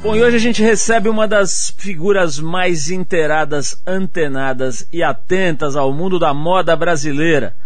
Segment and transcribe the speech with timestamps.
[0.00, 5.92] Bom, e hoje a gente recebe uma das figuras mais inteiradas, antenadas e atentas ao
[5.92, 7.56] mundo da moda brasileira.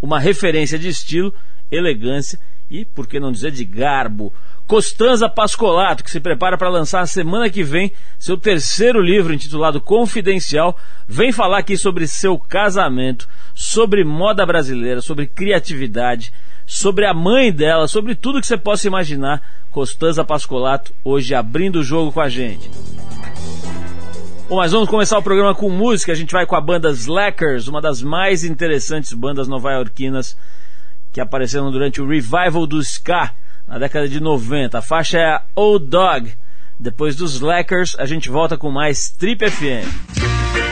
[0.00, 1.32] Uma referência de estilo,
[1.70, 2.38] elegância
[2.70, 4.30] e, por que não dizer, de garbo.
[4.66, 9.80] Costanza Pascolato, que se prepara para lançar na semana que vem seu terceiro livro intitulado
[9.80, 10.78] Confidencial,
[11.08, 16.30] vem falar aqui sobre seu casamento, sobre moda brasileira, sobre criatividade,
[16.70, 19.42] sobre a mãe dela, sobre tudo que você possa imaginar.
[19.72, 22.70] Costanza Pascolato, hoje abrindo o jogo com a gente.
[24.48, 26.12] Bom, mas vamos começar o programa com música.
[26.12, 30.36] A gente vai com a banda Slackers, uma das mais interessantes bandas nova-iorquinas
[31.12, 33.32] que apareceram durante o revival do ska
[33.66, 34.78] na década de 90.
[34.78, 36.32] A faixa é a Old Dog.
[36.78, 40.69] Depois dos Slackers, a gente volta com mais Trip FM.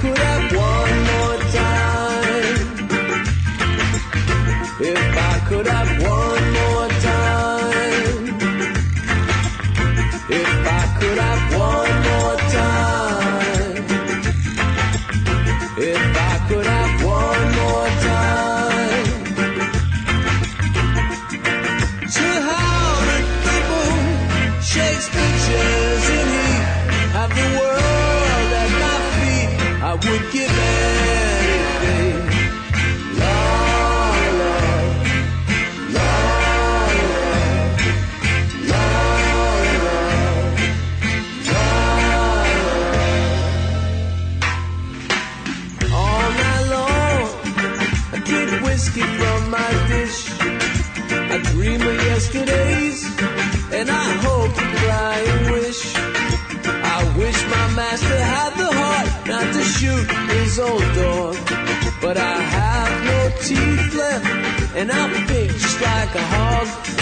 [0.00, 2.88] Could have one more time,
[4.80, 5.87] if I could have
[30.20, 30.57] would give
[64.78, 66.97] and I'm big just like a hog.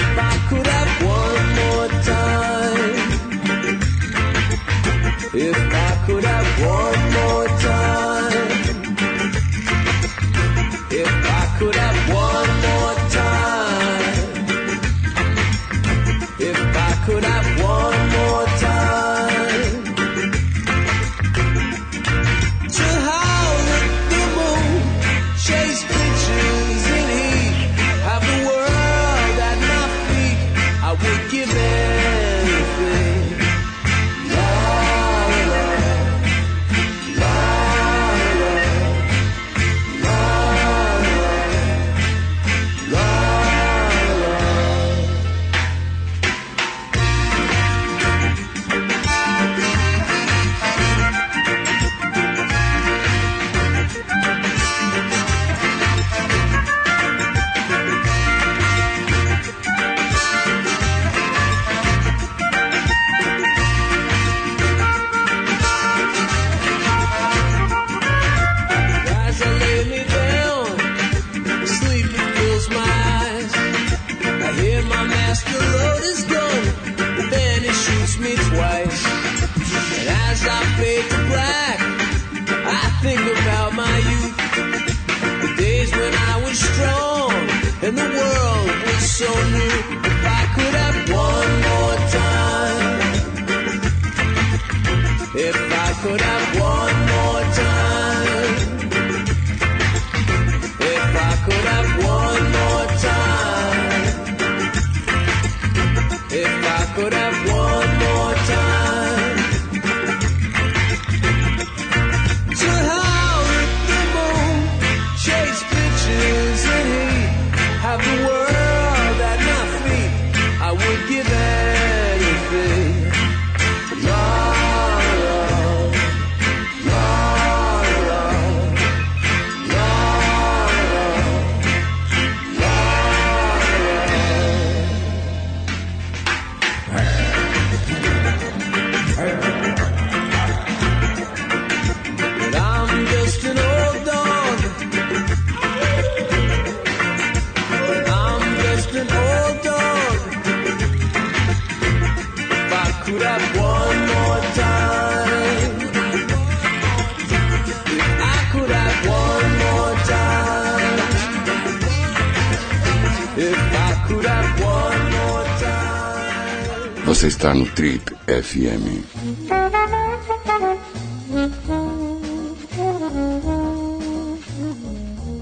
[167.16, 169.02] Você está no Trip FM.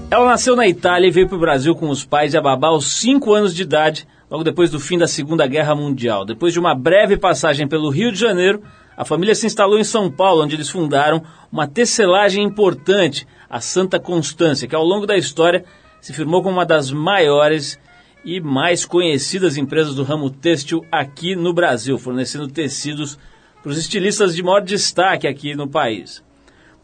[0.09, 2.69] Ela nasceu na Itália e veio para o Brasil com os pais e a babá
[2.69, 6.23] aos 5 anos de idade, logo depois do fim da Segunda Guerra Mundial.
[6.23, 8.63] Depois de uma breve passagem pelo Rio de Janeiro,
[8.95, 13.99] a família se instalou em São Paulo, onde eles fundaram uma tecelagem importante, a Santa
[13.99, 15.65] Constância, que ao longo da história
[15.99, 17.77] se firmou como uma das maiores
[18.25, 23.19] e mais conhecidas empresas do ramo têxtil aqui no Brasil, fornecendo tecidos
[23.61, 26.25] para os estilistas de maior destaque aqui no país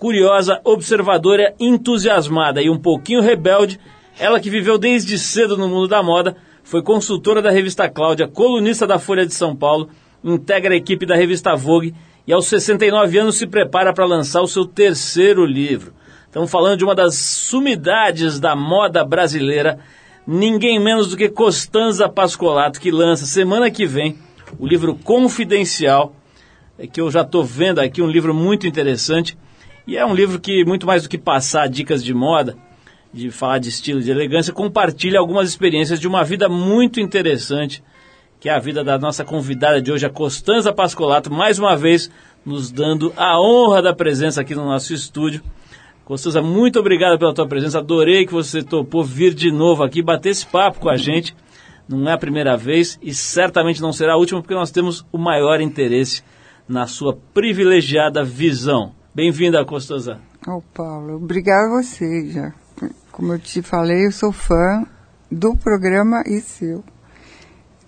[0.02, 3.80] curiosa, observadora, entusiasmada e um pouquinho rebelde,
[4.18, 8.88] ela que viveu desde cedo no mundo da moda, foi consultora da revista Cláudia, colunista
[8.88, 9.90] da Folha de São Paulo,
[10.24, 11.94] integra a equipe da revista Vogue
[12.26, 15.94] e aos 69 anos se prepara para lançar o seu terceiro livro.
[16.26, 19.78] Estamos falando de uma das sumidades da moda brasileira,
[20.26, 24.18] ninguém menos do que Costanza Pascolato, que lança semana que vem
[24.60, 26.16] o livro Confidencial,
[26.92, 29.38] que eu já estou vendo aqui, um livro muito interessante.
[29.86, 32.56] E é um livro que, muito mais do que passar dicas de moda,
[33.14, 37.84] de falar de estilo, de elegância, compartilha algumas experiências de uma vida muito interessante,
[38.40, 42.10] que é a vida da nossa convidada de hoje, a Costanza Pascolato, mais uma vez
[42.46, 45.44] nos dando a honra da presença aqui no nosso estúdio.
[46.12, 50.32] Costanza, muito obrigado pela tua presença, adorei que você topou vir de novo aqui, bater
[50.32, 51.34] esse papo com a gente.
[51.88, 55.18] Não é a primeira vez e certamente não será a última, porque nós temos o
[55.18, 56.22] maior interesse
[56.68, 58.92] na sua privilegiada visão.
[59.16, 60.20] Bem-vinda, Costosa.
[60.46, 62.54] Oh, Paulo, obrigado a você já.
[63.10, 64.86] Como eu te falei, eu sou fã
[65.32, 66.84] do programa e seu.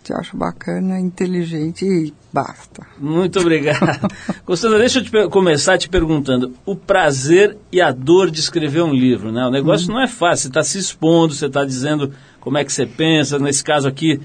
[0.03, 2.85] Te acho bacana, inteligente e basta.
[2.99, 4.07] Muito obrigado.
[4.45, 6.53] Costanza, deixa eu te começar te perguntando.
[6.65, 9.45] O prazer e a dor de escrever um livro, né?
[9.45, 9.93] O negócio hum.
[9.93, 10.43] não é fácil.
[10.43, 12.11] Você está se expondo, você está dizendo
[12.41, 14.19] como é que você pensa, nesse caso aqui,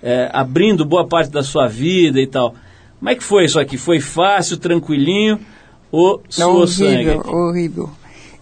[0.00, 2.54] é, abrindo boa parte da sua vida e tal.
[3.00, 3.76] Como é que foi isso aqui?
[3.76, 5.40] Foi fácil, tranquilinho?
[5.94, 7.28] o suou horrível, sangue.
[7.28, 7.90] Horrível.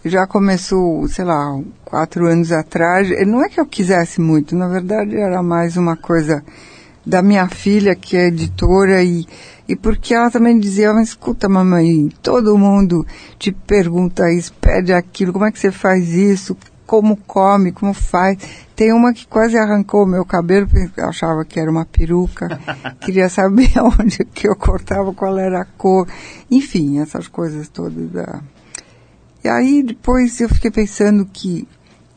[0.05, 3.09] Já começou, sei lá, quatro anos atrás.
[3.27, 6.43] Não é que eu quisesse muito, na verdade era mais uma coisa
[7.05, 9.27] da minha filha, que é editora, e,
[9.69, 13.07] e porque ela também dizia, mas escuta mamãe, todo mundo
[13.39, 16.57] te pergunta isso, pede aquilo, como é que você faz isso,
[16.93, 18.37] como come, como faz.
[18.77, 22.49] Tem uma que quase arrancou o meu cabelo, porque achava que era uma peruca.
[23.01, 26.07] Queria saber onde que eu cortava, qual era a cor.
[26.51, 28.11] Enfim, essas coisas todas.
[28.11, 28.41] Da...
[29.43, 31.67] E aí depois eu fiquei pensando que,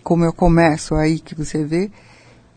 [0.03, 1.89] como eu começo aí, que você vê,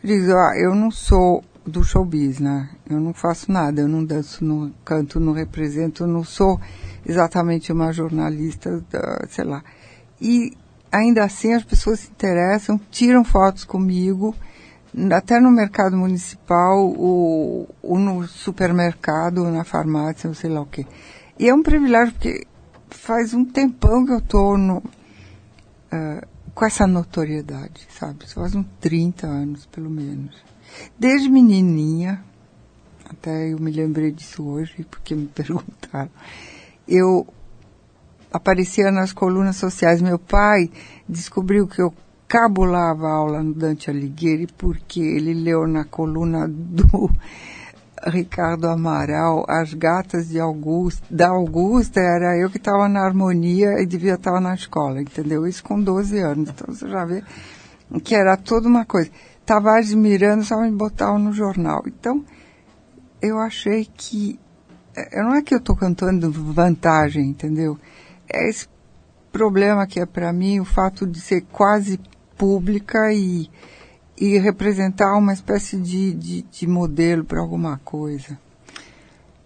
[0.02, 2.68] digo, ah, eu não sou do showbiz, né?
[2.88, 6.60] Eu não faço nada, eu não danço, não canto, não represento, não sou
[7.06, 8.82] exatamente uma jornalista,
[9.28, 9.62] sei lá.
[10.20, 10.56] E
[10.90, 14.34] ainda assim as pessoas se interessam, tiram fotos comigo,
[15.14, 20.66] até no mercado municipal, ou, ou no supermercado, ou na farmácia, ou sei lá o
[20.66, 20.86] quê.
[21.38, 22.46] E é um privilégio, porque
[22.90, 24.80] faz um tempão que eu estou uh,
[26.54, 28.26] com essa notoriedade, sabe?
[28.26, 30.47] Faz uns 30 anos, pelo menos.
[30.98, 32.22] Desde menininha,
[33.08, 36.10] até eu me lembrei disso hoje, porque me perguntaram,
[36.86, 37.26] eu
[38.32, 40.02] aparecia nas colunas sociais.
[40.02, 40.70] Meu pai
[41.08, 41.92] descobriu que eu
[42.26, 47.10] cabulava a aula no Dante Alighieri porque ele leu na coluna do
[48.06, 51.04] Ricardo Amaral As Gatas de Augusta.
[51.10, 55.46] Da Augusta era eu que estava na harmonia e devia estar na escola, entendeu?
[55.46, 56.50] Isso com 12 anos.
[56.50, 57.22] Então você já vê
[58.04, 59.10] que era toda uma coisa.
[59.48, 61.82] Tavares Miranda só me botavam no jornal.
[61.86, 62.22] Então,
[63.22, 64.38] eu achei que.
[64.94, 67.78] Eh, não é que eu estou cantando vantagem, entendeu?
[68.30, 68.68] é esse
[69.32, 71.98] problema que é para mim o fato de ser quase
[72.36, 73.48] pública e,
[74.20, 78.38] e representar uma espécie de, de, de modelo para alguma coisa.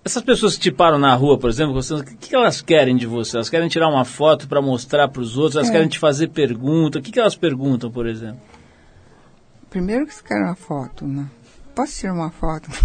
[0.04, 3.36] Essas pessoas que te param na rua, por exemplo, o que elas querem de você?
[3.36, 5.54] Elas querem tirar uma foto para mostrar para os outros?
[5.54, 5.72] Elas é.
[5.72, 6.98] querem te fazer pergunta?
[6.98, 8.40] O que, que elas perguntam, por exemplo?
[9.72, 11.30] Primeiro que eles querem uma foto, né?
[11.74, 12.68] Posso tirar uma foto?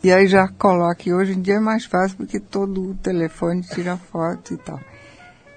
[0.00, 1.12] E aí já coloque.
[1.12, 4.78] Hoje em dia é mais fácil porque todo o telefone tira foto e tal.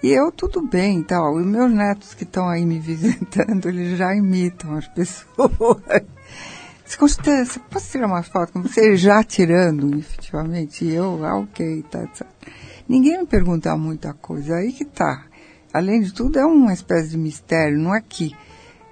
[0.02, 1.40] E eu tudo bem e tal.
[1.40, 5.78] E meus netos que estão aí me visitando, eles já imitam as pessoas.
[6.84, 10.86] Se você posso tirar uma foto com você já tirando, efetivamente?
[10.86, 12.26] E eu, ah, ok, tá, tá.
[12.90, 15.24] Ninguém me pergunta muita coisa, aí que tá.
[15.72, 18.36] Além de tudo, é uma espécie de mistério, não é que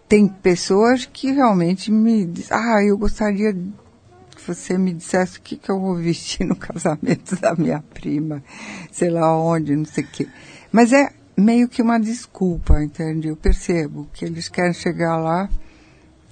[0.09, 5.55] tem pessoas que realmente me dizem, ah, eu gostaria que você me dissesse o que,
[5.55, 8.43] que eu vou vestir no casamento da minha prima,
[8.91, 10.27] sei lá onde, não sei o quê.
[10.71, 13.27] Mas é meio que uma desculpa, entende?
[13.27, 15.47] Eu percebo que eles querem chegar lá,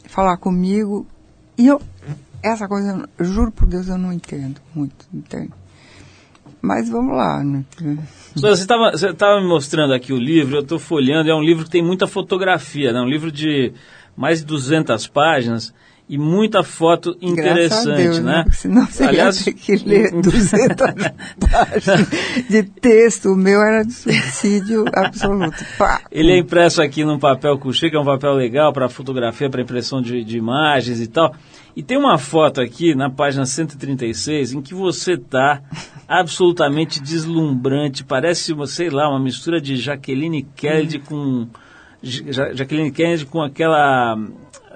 [0.05, 1.05] falar comigo,
[1.55, 1.79] e eu,
[2.41, 5.53] essa coisa, juro por Deus, eu não entendo muito, entende?
[6.61, 7.63] Mas vamos lá, né?
[8.35, 11.65] Você estava você tava me mostrando aqui o livro, eu estou folheando, é um livro
[11.65, 12.99] que tem muita fotografia, né?
[12.99, 13.73] um livro de
[14.15, 15.73] mais de 200 páginas
[16.09, 18.43] e muita foto interessante, Deus, né?
[18.43, 20.77] Porque Senão você Aliás, ia ter que ler 200
[21.49, 22.07] páginas
[22.49, 23.33] de texto.
[23.33, 25.65] O meu era de suicídio absoluto.
[25.77, 26.01] Pá.
[26.11, 29.61] Ele é impresso aqui num papel couché, que é um papel legal para fotografia, para
[29.61, 31.35] impressão de, de imagens e tal.
[31.75, 35.61] E tem uma foto aqui na página 136 em que você está
[36.07, 38.03] absolutamente deslumbrante.
[38.03, 41.47] Parece, sei lá, uma mistura de Jaqueline Kennedy com.
[42.01, 44.17] Ja- Jaqueline Kennedy com aquela.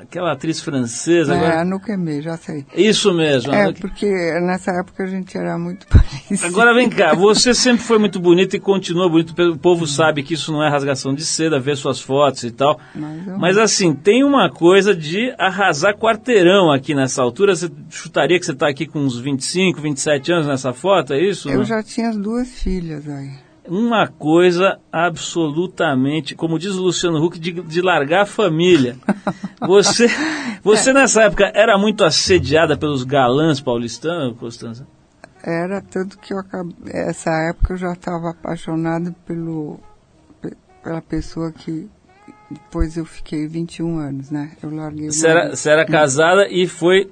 [0.02, 1.34] Aquela atriz francesa.
[1.34, 2.66] É, agora- a Nuquemê, já sei.
[2.76, 3.54] Isso mesmo.
[3.54, 4.06] É, porque
[4.42, 6.46] nessa época a gente era muito parecido.
[6.46, 9.34] Agora vem cá, você sempre foi muito bonita e continua bonito.
[9.52, 12.80] O povo sabe que isso não é rasgação de seda, vê suas fotos e tal.
[12.96, 17.56] Mas eu- Mas assim, tem uma coisa de arrasar quarteirão aqui nessa altura.
[17.56, 21.50] Você chutaria que você está aqui com uns 25, 27 anos nessa foto, é isso?
[21.50, 21.64] Eu não?
[21.66, 23.32] já tinha as duas filhas aí.
[23.74, 28.98] Uma coisa absolutamente, como diz o Luciano Huck, de, de largar a família.
[29.66, 30.08] Você,
[30.64, 34.88] você nessa época era muito assediada pelos galãs paulistanos, Constança?
[35.44, 39.80] Era tanto que eu acabei, essa época eu já estava apaixonado pelo,
[40.42, 41.88] pe- pela pessoa que
[42.50, 44.52] depois eu fiquei 21 anos, né?
[44.64, 47.12] Eu larguei Você era, era casada e foi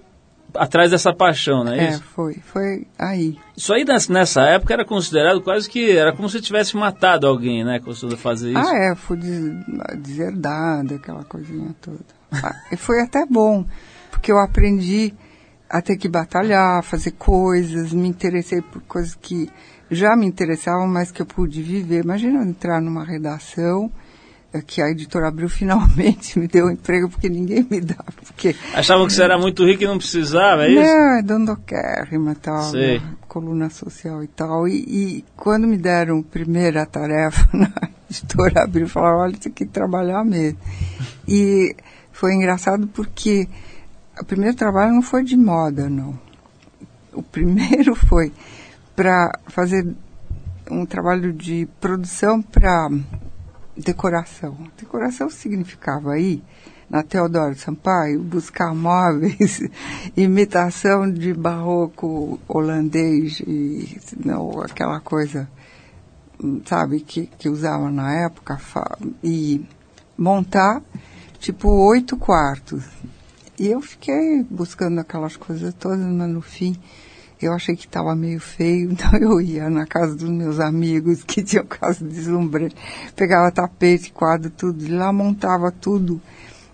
[0.56, 2.04] atrás dessa paixão, não é, É, isso?
[2.04, 3.38] foi, foi aí.
[3.56, 7.64] Isso aí nes- nessa época era considerado quase que era como se tivesse matado alguém,
[7.64, 7.80] né?
[7.80, 8.60] Costumava fazer isso.
[8.60, 9.66] Ah, é, fui des-
[9.98, 12.00] deserdada, aquela coisinha toda.
[12.32, 13.66] Ah, e foi até bom,
[14.12, 15.14] porque eu aprendi
[15.70, 19.50] a ter que batalhar, fazer coisas, me interessei por coisas que
[19.92, 22.04] já me interessavam, mas que eu pude viver.
[22.04, 23.92] Imagina eu entrar numa redação
[24.66, 29.06] que a editora abriu finalmente me deu um emprego porque ninguém me dava, porque Achavam
[29.06, 30.82] que você era muito rico e não precisava, é isso?
[30.82, 33.00] não, é dondocérrima e tal, Sei.
[33.00, 34.68] né, coluna social e tal.
[34.68, 37.72] E, e quando me deram a primeira tarefa na
[38.10, 40.58] editora abriu falaram, olha, tem que trabalhar mesmo.
[41.28, 41.76] E
[42.12, 43.48] foi engraçado porque
[44.20, 46.20] o primeiro trabalho não foi de moda, não.
[47.14, 48.34] O primeiro foi
[48.96, 49.88] para fazer
[50.70, 52.90] um trabalho de produção para
[53.80, 54.58] decoração.
[54.78, 56.44] Decoração significava aí,
[56.90, 59.62] na Teodoro Sampaio, buscar móveis,
[60.18, 65.50] imitação de barroco holandês e não, aquela coisa,
[66.66, 68.60] sabe, que, que usava na época,
[69.24, 69.66] e
[70.18, 70.82] montar
[71.40, 72.84] tipo oito quartos.
[73.58, 76.80] E eu fiquei buscando aquelas coisas todas, mas no fim
[77.42, 81.42] eu achei que estava meio feio, então eu ia na casa dos meus amigos que
[81.42, 82.76] tinham casa deslumbrante,
[83.16, 86.22] pegava tapete, quadro, tudo, e lá montava tudo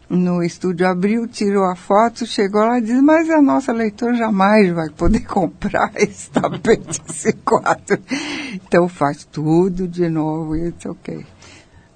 [0.09, 4.71] no estúdio, abriu, tirou a foto, chegou lá e disse, mas a nossa leitora jamais
[4.71, 7.99] vai poder comprar esse tapete, esse quadro.
[8.53, 11.25] Então faz tudo de novo e it's ok.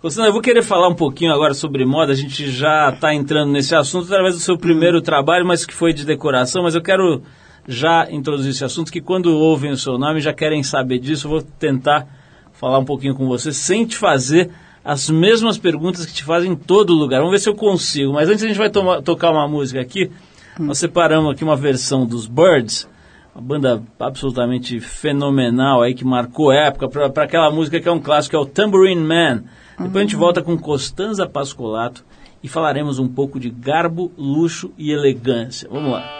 [0.01, 2.13] Constância, eu vou querer falar um pouquinho agora sobre moda.
[2.13, 5.91] A gente já está entrando nesse assunto através do seu primeiro trabalho, mas que foi
[5.91, 6.63] de decoração.
[6.63, 7.21] Mas eu quero
[7.69, 11.27] já introduzir esse assunto, que quando ouvem o seu nome já querem saber disso.
[11.27, 12.07] Eu vou tentar
[12.51, 14.49] falar um pouquinho com você sem te fazer
[14.83, 17.19] as mesmas perguntas que te fazem em todo lugar.
[17.19, 18.11] Vamos ver se eu consigo.
[18.11, 20.09] Mas antes a gente vai tocar uma música aqui.
[20.57, 22.89] Nós separamos aqui uma versão dos Birds,
[23.35, 28.31] uma banda absolutamente fenomenal aí que marcou época para aquela música que é um clássico,
[28.31, 29.43] que é o Tambourine Man.
[29.77, 32.03] Depois a gente volta com Costanza Pascolato
[32.43, 35.69] e falaremos um pouco de garbo, luxo e elegância.
[35.71, 36.18] Vamos lá.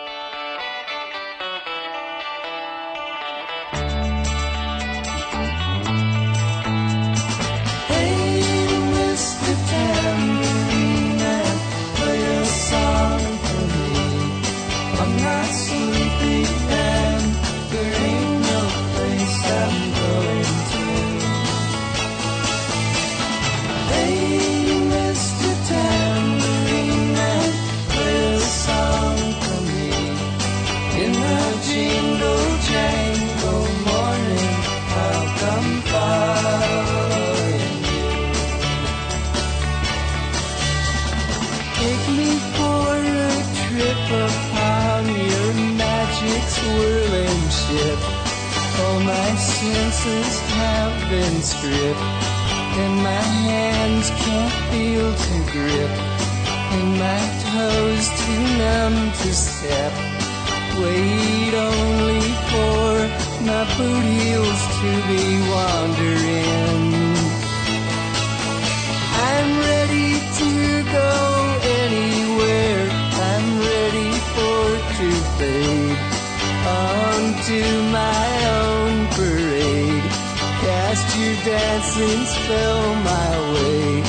[81.80, 84.04] blessings fell my way.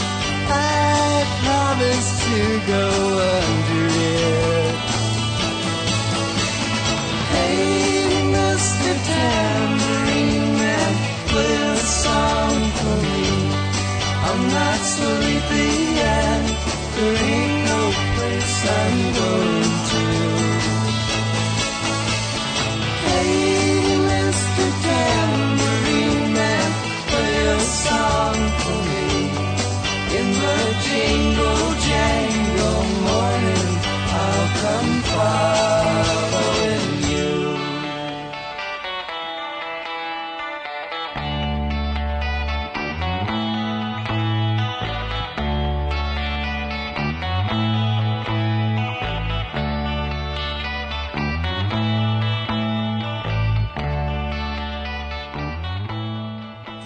[0.49, 3.60] I promise to go away.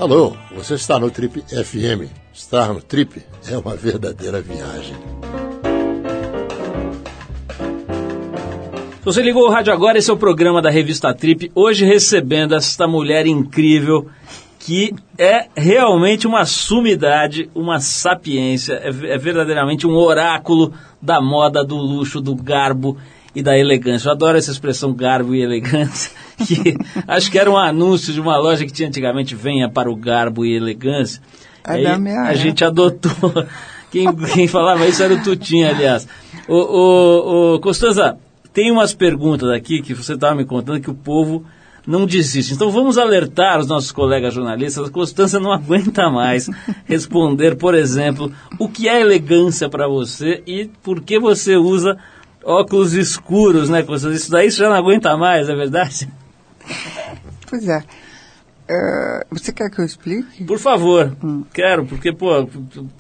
[0.04, 2.12] Alô, você está no Trip FM.
[2.30, 4.94] Estar no Trip é uma verdadeira viagem.
[9.02, 11.50] Você ligou o rádio agora, esse é o programa da revista Trip.
[11.54, 14.06] Hoje recebendo esta mulher incrível
[14.58, 21.76] que é realmente uma sumidade, uma sapiência, é, é verdadeiramente um oráculo da moda, do
[21.76, 22.98] luxo, do garbo
[23.34, 24.08] e da elegância.
[24.08, 26.12] Eu adoro essa expressão garbo e elegância,
[26.46, 26.76] que
[27.06, 30.44] acho que era um anúncio de uma loja que tinha antigamente venha para o garbo
[30.44, 31.20] e elegância.
[31.66, 33.12] É Aí da minha a gente adotou.
[33.90, 36.08] Quem, quem falava isso era o Tutinha, aliás.
[36.48, 38.18] Ô, ô, ô, Costanza,
[38.52, 41.46] tem umas perguntas aqui que você estava me contando que o povo
[41.86, 42.54] não desiste.
[42.54, 44.88] Então vamos alertar os nossos colegas jornalistas.
[44.88, 46.48] A Constância não aguenta mais
[46.84, 51.96] responder, por exemplo, o que é elegância para você e por que você usa
[52.44, 53.84] óculos escuros, né?
[54.14, 56.08] Isso daí você já não aguenta mais, é verdade?
[57.48, 57.82] Pois é.
[58.66, 60.42] Eh, você quer que eu explique?
[60.44, 61.14] Por favor,
[61.52, 62.48] quero, porque, pô, o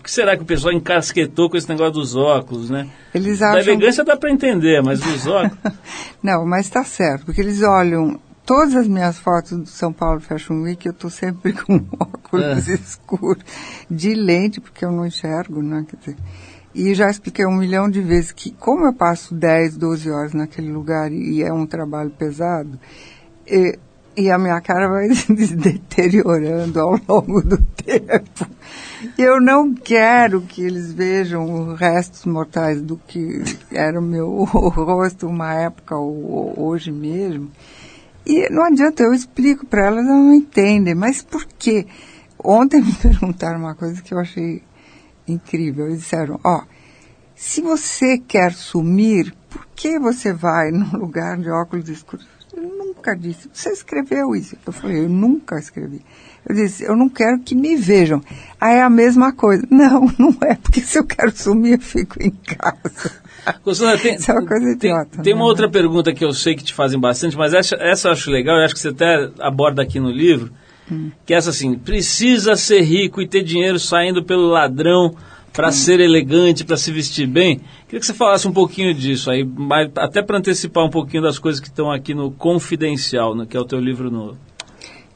[0.02, 2.86] que será que o pessoal encasquetou com esse negócio dos óculos, né?
[3.14, 3.72] Eles Da acham.
[3.72, 5.56] elegância dá para entender, mas os óculos.
[6.22, 10.60] Não, mas está certo, porque eles olham todas as minhas fotos do São Paulo Fashion
[10.64, 12.74] Week, eu estou sempre com óculos É.
[12.74, 13.42] escuros,
[13.90, 15.86] de lente, porque eu não enxergo, né?
[15.88, 16.16] Quer dizer,
[16.74, 20.72] e já expliquei um milhão de vezes que, como eu passo 10, 12 horas naquele
[20.72, 22.78] lugar e é um trabalho pesado,
[23.46, 23.78] e,
[24.16, 28.46] e a minha cara vai se deteriorando ao longo do tempo.
[29.16, 35.28] Eu não quero que eles vejam os restos mortais do que era o meu rosto
[35.28, 37.50] uma época ou hoje mesmo.
[38.26, 40.94] E não adianta, eu explico para elas, elas não entendem.
[40.94, 41.86] Mas por quê?
[42.42, 44.62] Ontem me perguntaram uma coisa que eu achei
[45.26, 45.86] incrível.
[45.86, 46.62] Eles disseram, ó,
[47.34, 52.26] se você quer sumir, por que você vai num lugar de óculos escuros?
[52.56, 53.50] Eu nunca disse.
[53.52, 54.56] Você escreveu isso?
[54.64, 56.00] Eu falei, eu nunca escrevi.
[56.48, 58.22] Eu disse, eu não quero que me vejam.
[58.60, 59.66] Aí é a mesma coisa.
[59.70, 63.24] Não, não é, porque se eu quero sumir, eu fico em casa.
[63.62, 65.38] Constância, tem, Isso é uma coisa idiota, tem né?
[65.38, 68.30] uma outra pergunta que eu sei que te fazem bastante, mas essa, essa eu acho
[68.30, 70.50] legal, eu acho que você até aborda aqui no livro,
[70.90, 71.10] Hum.
[71.24, 75.14] que é essa assim, precisa ser rico e ter dinheiro saindo pelo ladrão
[75.54, 77.60] para ser elegante, para se vestir bem.
[77.86, 79.48] Queria que você falasse um pouquinho disso aí,
[79.96, 83.60] até para antecipar um pouquinho das coisas que estão aqui no Confidencial, né, que é
[83.60, 84.36] o teu livro novo.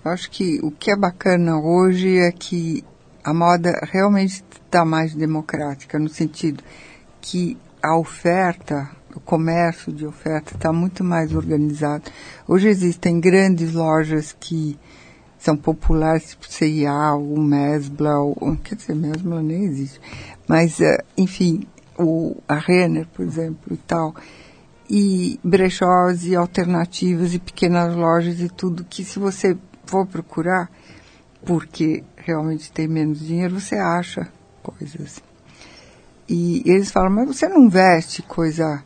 [0.05, 2.85] Eu acho que o que é bacana hoje é que
[3.25, 6.63] a moda realmente está mais democrática, no sentido
[7.21, 12.05] que a oferta, o comércio de oferta está muito mais organizado.
[12.47, 14.79] Hoje existem grandes lojas que
[15.39, 20.01] são populares, tipo C&A, o Mesbla, o, quer dizer, Mesbla nem existe.
[20.47, 21.67] Mas, eh, enfim,
[21.99, 24.15] o, a Renner, por exemplo, e tal
[24.91, 30.71] e brechós e alternativas e pequenas lojas e tudo que se você for procurar,
[31.45, 34.29] porque realmente tem menos dinheiro, você acha
[34.63, 35.23] coisas.
[36.29, 38.83] E eles falam, mas você não veste coisa.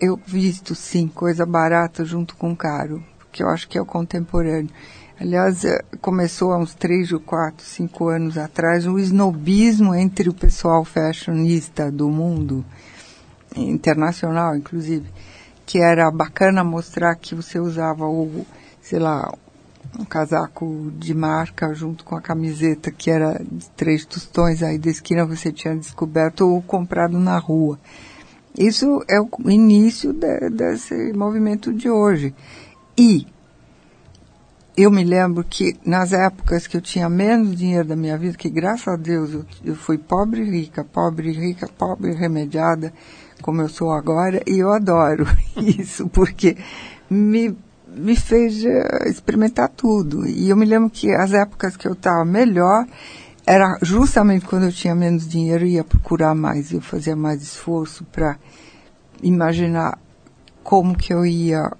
[0.00, 4.70] Eu visto sim, coisa barata junto com caro, porque eu acho que é o contemporâneo.
[5.18, 10.34] Aliás, eh, começou há uns três ou quatro, cinco anos atrás o snobismo entre o
[10.34, 12.64] pessoal fashionista do mundo
[13.54, 15.06] internacional, inclusive,
[15.64, 18.44] que era bacana mostrar que você usava o,
[18.82, 19.32] sei lá,
[19.96, 24.90] um casaco de marca junto com a camiseta que era de três tostões aí da
[24.90, 27.78] esquina você tinha descoberto ou comprado na rua.
[28.58, 32.34] Isso é o início de, desse movimento de hoje.
[32.98, 33.26] E
[34.76, 38.50] eu me lembro que nas épocas que eu tinha menos dinheiro da minha vida, que
[38.50, 42.92] graças a Deus eu, eu fui pobre e rica, pobre e rica, pobre e remediada,
[43.40, 46.56] como eu sou agora, e eu adoro isso, porque
[47.08, 47.56] me,
[47.88, 50.26] me fez uh, experimentar tudo.
[50.26, 52.84] E eu me lembro que as épocas que eu estava melhor,
[53.46, 58.04] era justamente quando eu tinha menos dinheiro, eu ia procurar mais, eu fazia mais esforço
[58.04, 58.38] para
[59.22, 59.98] imaginar
[60.62, 61.70] como que eu ia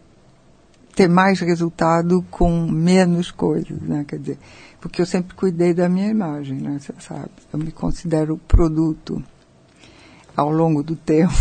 [0.95, 4.05] ter mais resultado com menos coisas, né?
[4.07, 4.39] Quer dizer,
[4.81, 6.79] porque eu sempre cuidei da minha imagem, né?
[6.79, 9.23] Você sabe, eu me considero produto
[10.37, 11.33] ao longo do tempo.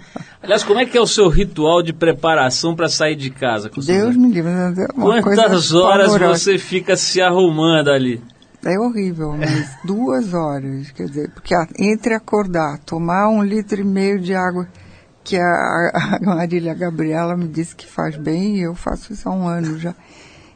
[0.42, 3.70] Aliás, como é que é o seu ritual de preparação para sair de casa?
[3.86, 4.50] Deus me livre.
[4.50, 6.38] É Quantas horas pavorosa.
[6.38, 8.22] você fica se arrumando ali?
[8.64, 14.18] É horrível, mas duas horas, quer dizer, porque entre acordar, tomar um litro e meio
[14.18, 14.66] de água
[15.28, 19.46] que a, Marília Gabriela me disse que faz bem e eu faço isso há um
[19.46, 19.94] ano já.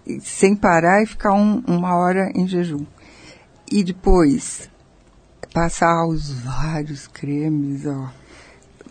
[0.06, 2.86] E, sem parar e ficar um, uma hora em jejum.
[3.70, 4.70] E depois
[5.52, 8.10] passar os vários cremes, ó.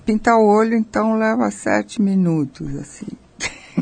[0.06, 3.08] Pintar o olho, então, leva sete minutos, assim.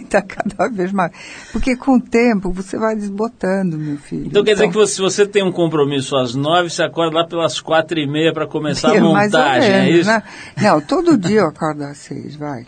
[0.03, 1.11] Está cada vez mais.
[1.51, 4.27] Porque com o tempo você vai desbotando, meu filho.
[4.27, 7.27] Então, quer dizer então que se você tem um compromisso às nove, você acorda lá
[7.27, 10.09] pelas quatro e meia para começar a montagem, é menos, é isso?
[10.09, 10.23] Né?
[10.61, 12.65] Não, todo dia eu acordo às seis, vai.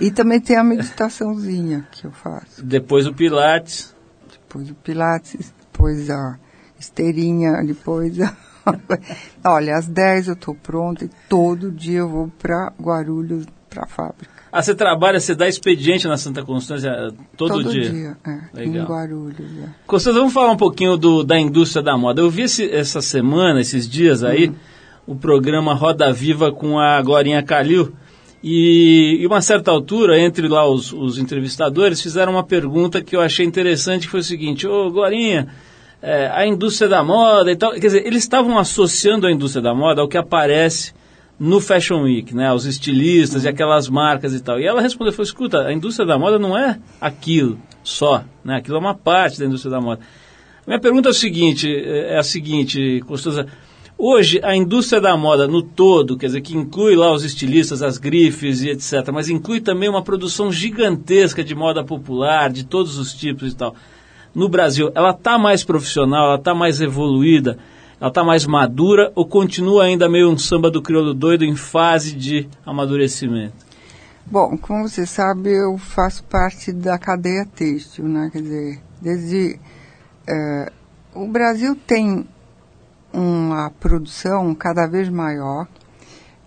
[0.00, 2.62] E também tem a meditaçãozinha que eu faço.
[2.62, 3.94] Depois o Pilates.
[4.30, 6.38] Depois o Pilates, depois a
[6.78, 8.34] esteirinha, depois a...
[9.44, 13.86] Olha, às dez eu estou pronta e todo dia eu vou para Guarulhos, para a
[13.86, 14.33] fábrica.
[14.56, 17.86] Ah, você trabalha, você dá expediente na Santa Constância todo, todo dia?
[17.86, 18.40] Todo dia, é.
[18.60, 18.84] Legal.
[18.84, 19.68] Em Guarulhos, é.
[19.84, 22.20] Constância, vamos falar um pouquinho do, da indústria da moda.
[22.20, 24.54] Eu vi esse, essa semana, esses dias aí, hum.
[25.08, 27.92] o programa Roda Viva com a Glorinha Calil.
[28.44, 33.20] E, em uma certa altura, entre lá os, os, entrevistadores, fizeram uma pergunta que eu
[33.20, 35.48] achei interessante, que foi o seguinte, ô Glorinha,
[36.00, 39.74] é, a indústria da moda e tal, quer dizer, eles estavam associando a indústria da
[39.74, 40.94] moda ao que aparece
[41.38, 43.48] no Fashion Week, né, os estilistas uhum.
[43.48, 44.60] e aquelas marcas e tal.
[44.60, 48.76] E ela respondeu, falou, escuta, a indústria da moda não é aquilo só, né, aquilo
[48.76, 50.00] é uma parte da indústria da moda.
[50.66, 53.46] Minha pergunta é, o seguinte, é a seguinte, Costosa,
[53.98, 57.98] hoje a indústria da moda no todo, quer dizer, que inclui lá os estilistas, as
[57.98, 63.12] grifes e etc., mas inclui também uma produção gigantesca de moda popular, de todos os
[63.12, 63.76] tipos e tal.
[64.34, 67.58] No Brasil, ela está mais profissional, ela está mais evoluída,
[68.04, 72.14] ela está mais madura ou continua ainda meio um samba do crioulo doido em fase
[72.14, 73.64] de amadurecimento?
[74.26, 78.28] Bom, como você sabe, eu faço parte da cadeia têxtil, né?
[78.30, 79.58] Quer dizer, desde...
[80.28, 80.70] É,
[81.14, 82.28] o Brasil tem
[83.10, 85.66] uma produção cada vez maior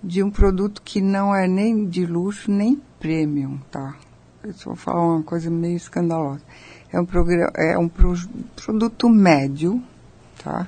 [0.03, 3.95] de um produto que não é nem de luxo nem premium, tá?
[4.43, 6.43] Eu vou falar uma coisa meio escandalosa.
[6.93, 7.07] É um,
[7.55, 8.13] é um pro
[8.55, 9.81] produto médio,
[10.43, 10.67] tá?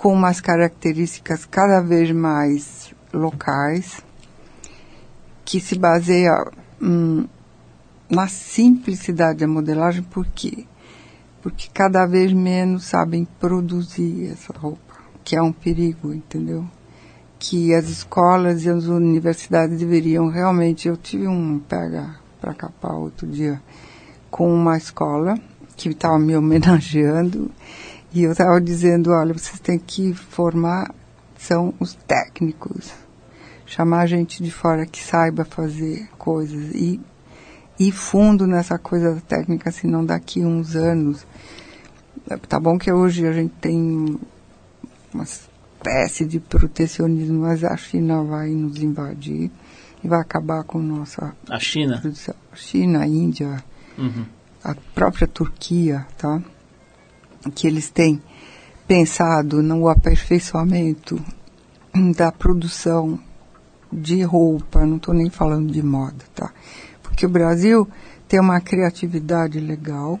[0.00, 4.02] Com umas características cada vez mais locais,
[5.44, 6.42] que se baseia
[6.80, 7.28] hum,
[8.08, 10.64] na simplicidade da modelagem, por quê?
[11.42, 16.64] Porque cada vez menos sabem produzir essa roupa, que é um perigo, entendeu?
[17.38, 20.88] Que as escolas e as universidades deveriam realmente.
[20.88, 23.60] Eu tive um pega para capar outro dia
[24.30, 25.38] com uma escola
[25.76, 27.50] que estava me homenageando
[28.12, 30.92] e eu estava dizendo, olha, vocês têm que formar,
[31.38, 32.92] são os técnicos.
[33.64, 36.74] Chamar gente de fora que saiba fazer coisas.
[36.74, 37.00] E
[37.78, 41.24] ir fundo nessa coisa da técnica, senão daqui uns anos.
[42.48, 44.18] Tá bom que hoje a gente tem
[45.14, 49.50] uma espécie de protecionismo, mas a China vai nos invadir
[50.02, 52.34] e vai acabar com nossa a China produção.
[52.54, 53.62] China, a Índia,
[53.96, 54.24] uhum.
[54.62, 56.42] a própria Turquia, tá?
[57.54, 58.20] Que eles têm
[58.86, 61.22] pensado no aperfeiçoamento
[62.16, 63.18] da produção
[63.92, 66.52] de roupa, não estou nem falando de moda, tá?
[67.02, 67.88] Porque o Brasil
[68.28, 70.18] tem uma criatividade legal,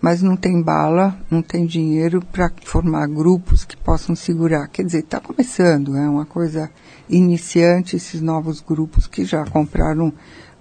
[0.00, 4.68] mas não tem bala, não tem dinheiro para formar grupos que possam segurar.
[4.68, 6.70] Quer dizer, está começando, é uma coisa
[7.08, 10.12] iniciante esses novos grupos que já compraram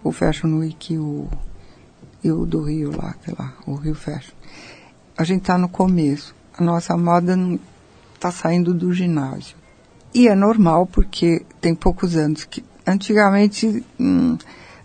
[0.04, 1.28] o Fashion Week e o,
[2.23, 4.34] e o do Rio lá, sei lá, o Rio Fashion
[5.19, 6.34] a gente está no começo.
[6.58, 7.38] A nossa moda
[8.15, 9.58] está saindo do ginásio.
[10.13, 14.38] E é normal porque tem poucos anos que antigamente hum,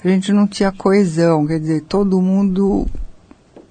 [0.04, 2.84] a gente não tinha coesão, quer dizer, todo mundo,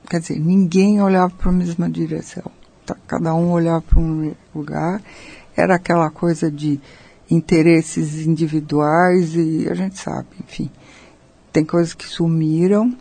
[0.10, 2.49] quer dizer, ninguém olhava para a mesma direção.
[2.86, 5.02] Tá, cada um olhava para um lugar.
[5.58, 6.80] Era aquela coisa de
[7.30, 10.71] interesses individuais e a gente sabe, enfim.
[11.52, 12.97] Tem coisas que sumiram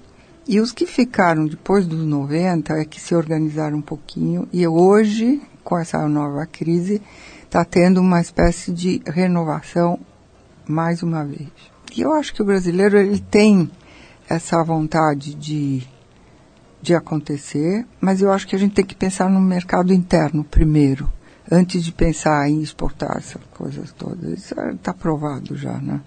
[0.46, 5.40] e os que ficaram depois dos 90 é que se organizaram um pouquinho e hoje,
[5.62, 7.00] com essa nova crise,
[7.44, 10.00] está tendo uma espécie de renovação
[10.66, 11.48] mais uma vez.
[11.94, 13.70] E eu acho que o brasileiro ele tem
[14.28, 15.86] essa vontade de,
[16.80, 21.12] de acontecer, mas eu acho que a gente tem que pensar no mercado interno primeiro,
[21.50, 24.38] antes de pensar em exportar essas coisas todas.
[24.38, 26.00] Isso está provado já, né?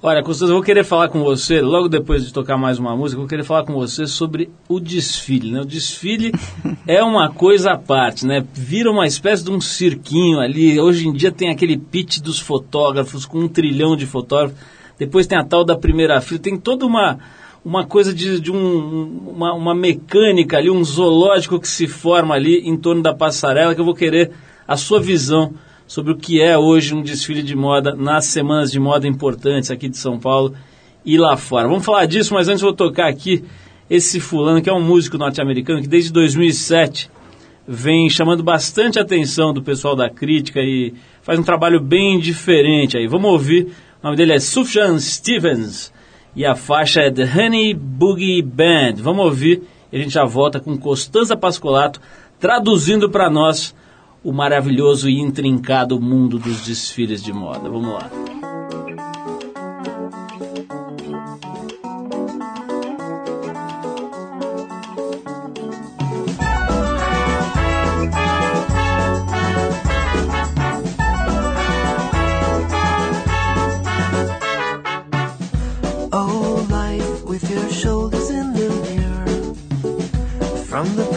[0.00, 3.16] Olha, Constância, eu vou querer falar com você, logo depois de tocar mais uma música,
[3.16, 5.50] eu vou querer falar com você sobre o desfile.
[5.50, 5.60] Né?
[5.60, 6.30] O desfile
[6.86, 8.46] é uma coisa à parte, né?
[8.54, 10.78] Vira uma espécie de um cirquinho ali.
[10.78, 14.56] Hoje em dia tem aquele pitch dos fotógrafos, com um trilhão de fotógrafos.
[14.96, 16.38] Depois tem a tal da primeira fila.
[16.38, 17.18] Tem toda uma,
[17.64, 22.60] uma coisa de, de um, uma, uma mecânica ali, um zoológico que se forma ali
[22.60, 24.30] em torno da passarela, que eu vou querer
[24.64, 25.54] a sua visão
[25.88, 29.88] sobre o que é hoje um desfile de moda nas semanas de moda importantes aqui
[29.88, 30.54] de São Paulo
[31.02, 31.66] e lá fora.
[31.66, 33.42] Vamos falar disso, mas antes vou tocar aqui
[33.88, 37.10] esse fulano que é um músico norte-americano que desde 2007
[37.66, 43.06] vem chamando bastante atenção do pessoal da crítica e faz um trabalho bem diferente aí.
[43.06, 43.68] Vamos ouvir.
[44.02, 45.90] O nome dele é Sufjan Stevens
[46.36, 48.96] e a faixa é The Honey Boogie Band.
[48.98, 51.98] Vamos ouvir e a gente já volta com Costanza Pascolato
[52.38, 53.74] traduzindo para nós
[54.22, 57.68] o maravilhoso e intrincado mundo dos desfiles de moda.
[57.68, 58.10] Vamos lá.
[76.70, 79.54] Life with your shoulders in the mirror.
[80.64, 81.07] From the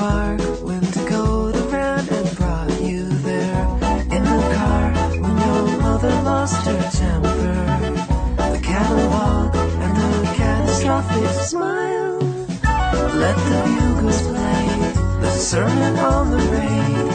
[6.41, 7.54] lost her temper.
[8.54, 12.17] The catalog and the catastrophic smile.
[13.23, 14.65] Let the bugles play
[15.21, 17.08] the sermon on the rain.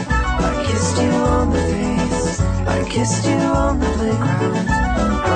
[0.49, 2.39] I kissed you on the face.
[2.75, 5.26] I kissed you on the playground.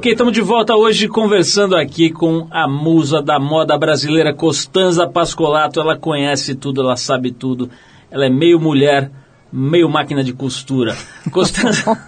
[0.00, 5.78] Ok, estamos de volta hoje conversando aqui com a musa da moda brasileira, Costanza Pascolato.
[5.78, 7.68] Ela conhece tudo, ela sabe tudo.
[8.10, 9.10] Ela é meio mulher,
[9.52, 10.96] meio máquina de costura.
[11.30, 11.84] Costanza,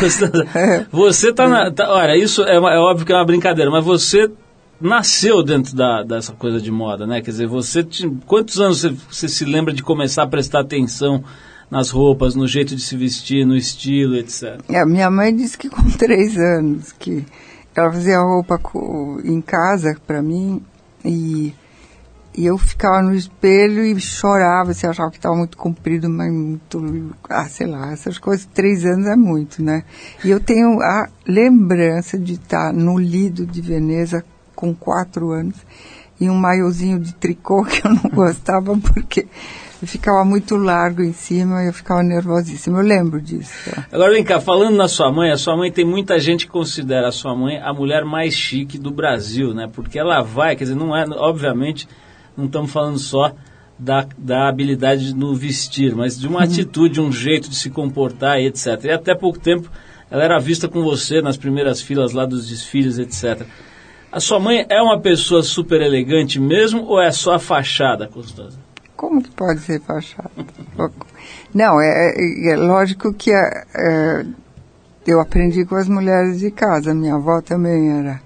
[0.00, 1.70] Costanza você tá na.
[1.70, 4.28] Tá, olha, isso é, é óbvio que é uma brincadeira, mas você
[4.80, 7.20] nasceu dentro da, dessa coisa de moda, né?
[7.20, 7.86] Quer dizer, você
[8.26, 11.22] quantos anos você, você, se lembra de começar a prestar atenção
[11.72, 14.60] nas roupas, no jeito de se vestir, no estilo, etc.
[14.68, 17.24] É, minha mãe disse que com três anos que
[17.74, 18.60] ela fazia roupa
[19.24, 20.62] em casa para mim
[21.02, 21.54] e,
[22.36, 27.14] e eu ficava no espelho e chorava se achava que estava muito comprido, mas muito,
[27.26, 29.82] ah, sei lá, essas coisas, três anos é muito, né?
[30.22, 34.22] E eu tenho a lembrança de estar no Lido de Veneza
[34.54, 35.56] com quatro anos
[36.20, 39.26] e um maiozinho de tricô que eu não gostava porque
[39.86, 42.78] ficava muito largo em cima e eu ficava nervosíssima.
[42.78, 43.52] Eu lembro disso.
[43.90, 47.08] Agora vem cá, falando na sua mãe, a sua mãe tem muita gente que considera
[47.08, 49.68] a sua mãe a mulher mais chique do Brasil, né?
[49.72, 51.88] Porque ela vai, quer dizer, não é, obviamente,
[52.36, 53.32] não estamos falando só
[53.78, 56.44] da, da habilidade no vestir, mas de uma uhum.
[56.44, 58.84] atitude, um jeito de se comportar e etc.
[58.84, 59.68] E até pouco tempo
[60.10, 63.46] ela era vista com você nas primeiras filas lá dos desfiles, etc.
[64.12, 68.61] A sua mãe é uma pessoa super elegante mesmo ou é só a fachada, Constança?
[69.02, 70.30] Como que pode ser fachada?
[71.52, 74.24] Não, é, é, é lógico que é,
[75.04, 76.94] eu aprendi com as mulheres de casa.
[76.94, 78.22] Minha avó também era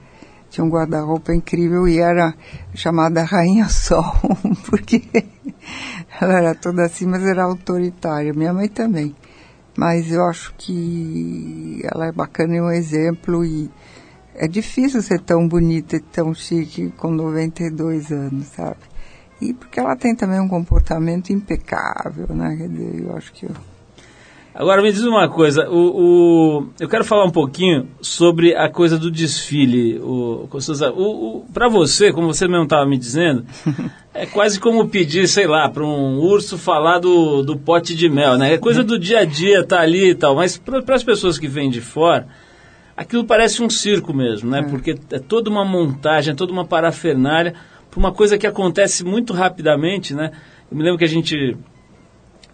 [0.50, 2.34] tinha um guarda-roupa incrível e era
[2.74, 4.04] chamada Rainha Sol,
[4.68, 5.02] porque
[6.20, 8.34] ela era toda assim, mas era autoritária.
[8.34, 9.16] Minha mãe também.
[9.78, 13.70] Mas eu acho que ela é bacana e um exemplo e
[14.34, 18.95] é difícil ser tão bonita e tão chique com 92 anos, sabe?
[19.40, 22.57] E porque ela tem também um comportamento impecável, né?
[22.57, 23.53] Quer dizer, eu acho que eu...
[24.55, 28.99] Agora me diz uma coisa, o, o, eu quero falar um pouquinho sobre a coisa
[28.99, 29.99] do desfile.
[29.99, 33.44] O, o, o para você, como você mesmo estava me dizendo,
[34.14, 38.38] é quase como pedir, sei lá, para um urso falar do, do pote de mel,
[38.38, 38.55] né?
[38.55, 40.35] É coisa do dia a dia, tá ali e tal.
[40.35, 42.27] Mas para as pessoas que vêm de fora,
[42.96, 44.61] aquilo parece um circo mesmo, né?
[44.61, 44.62] É.
[44.62, 47.53] Porque é toda uma montagem, é toda uma parafernália
[47.96, 50.30] para uma coisa que acontece muito rapidamente, né?
[50.70, 51.56] Eu me lembro que a gente,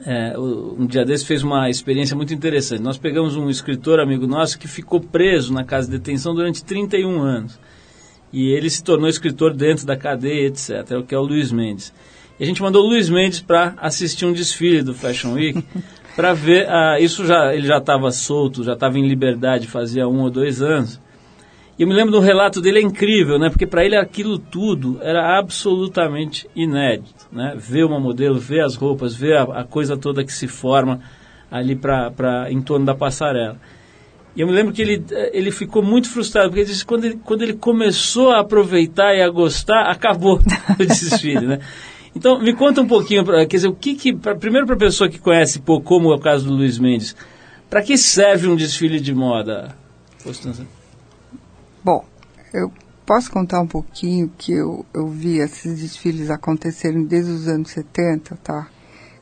[0.07, 2.81] é, um dia desse, fez uma experiência muito interessante.
[2.81, 7.21] Nós pegamos um escritor amigo nosso que ficou preso na casa de detenção durante 31
[7.21, 7.59] anos.
[8.33, 10.93] E ele se tornou escritor dentro da cadeia, etc.
[10.93, 11.93] É o que é o Luiz Mendes.
[12.39, 15.63] E a gente mandou o Luiz Mendes para assistir um desfile do Fashion Week,
[16.15, 16.69] para ver.
[16.71, 20.63] Ah, isso já ele já estava solto, já estava em liberdade fazia um ou dois
[20.63, 21.01] anos.
[21.79, 23.49] Eu me lembro do relato dele, é incrível, né?
[23.49, 27.55] Porque para ele aquilo tudo era absolutamente inédito, né?
[27.57, 31.01] Ver uma modelo, ver as roupas, ver a, a coisa toda que se forma
[31.51, 32.13] ali pra,
[32.51, 33.59] em torno da passarela.
[34.35, 37.05] E eu me lembro que ele, ele ficou muito frustrado, porque ele disse que quando
[37.05, 40.41] ele, quando ele começou a aproveitar e a gostar, acabou
[40.79, 41.59] o desfile, né?
[42.15, 45.09] Então, me conta um pouquinho, quer dizer, o que que, pra, primeiro para a pessoa
[45.09, 47.17] que conhece pouco, como é o caso do Luiz Mendes,
[47.69, 49.75] para que serve um desfile de moda,
[50.23, 50.67] Constança?
[51.85, 52.05] Bom,
[52.53, 52.71] eu
[53.05, 58.37] posso contar um pouquinho que eu, eu vi esses desfiles acontecerem desde os anos 70,
[58.37, 58.69] tá?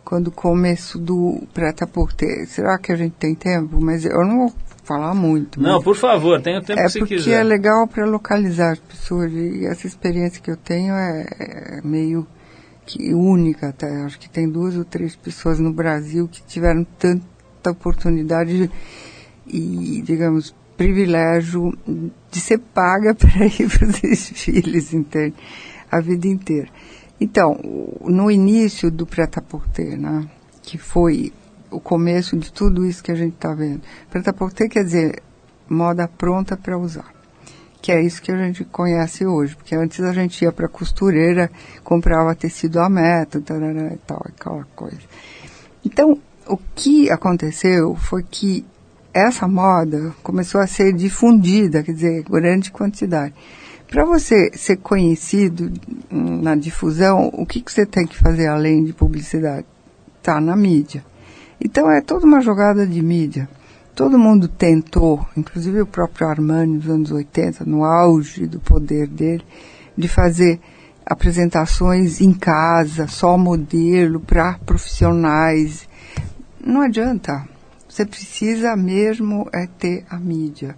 [0.04, 2.46] Quando o começo do preta porter.
[2.46, 3.80] Será que a gente tem tempo?
[3.80, 5.60] Mas eu não vou falar muito.
[5.60, 7.14] Não, por favor, tenha o tempo é que você quiser.
[7.14, 11.26] É porque é legal para localizar as pessoas e essa experiência que eu tenho é,
[11.38, 12.26] é meio
[12.84, 13.86] que única até.
[14.02, 18.70] Acho que tem duas ou três pessoas no Brasil que tiveram tanta oportunidade
[19.46, 21.76] e, digamos, privilégio
[22.30, 24.94] de ser paga para ir para os desfiles?
[25.92, 26.68] A vida inteira.
[27.20, 27.54] Então,
[28.00, 30.26] no início do prêt-à-porter, né,
[30.62, 31.34] que foi
[31.70, 33.82] o começo de tudo isso que a gente está vendo.
[34.08, 35.22] Prêt-à-porter quer dizer
[35.68, 37.12] moda pronta para usar.
[37.82, 40.68] Que é isso que a gente conhece hoje, porque antes a gente ia para a
[40.68, 41.50] costureira,
[41.84, 42.88] comprava tecido a
[43.26, 45.00] tarará, e tal, aquela coisa.
[45.84, 48.64] Então, o que aconteceu foi que
[49.12, 53.34] essa moda começou a ser difundida, quer dizer, grande quantidade.
[53.88, 55.72] Para você ser conhecido
[56.10, 59.66] na difusão, o que, que você tem que fazer além de publicidade?
[60.22, 61.04] Tá na mídia.
[61.60, 63.48] Então é toda uma jogada de mídia.
[63.94, 69.42] Todo mundo tentou, inclusive o próprio Armani nos anos 80, no auge do poder dele,
[69.98, 70.60] de fazer
[71.04, 75.88] apresentações em casa, só modelo, para profissionais.
[76.64, 77.49] Não adianta.
[77.90, 80.76] Você precisa mesmo é ter a mídia.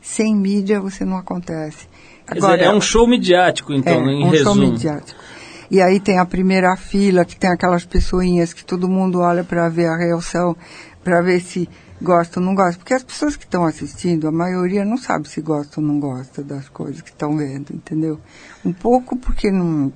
[0.00, 1.88] Sem mídia você não acontece.
[2.24, 4.62] Agora, dizer, é um show midiático, então, é, em um resumo.
[4.62, 5.20] show midiático.
[5.68, 9.68] E aí tem a primeira fila, que tem aquelas pessoinhas que todo mundo olha para
[9.68, 10.56] ver a reação,
[11.02, 11.68] para ver se
[12.00, 12.78] gosta ou não gosta.
[12.78, 16.44] Porque as pessoas que estão assistindo, a maioria não sabe se gosta ou não gosta
[16.44, 18.20] das coisas que estão vendo, entendeu?
[18.64, 19.92] Um pouco porque não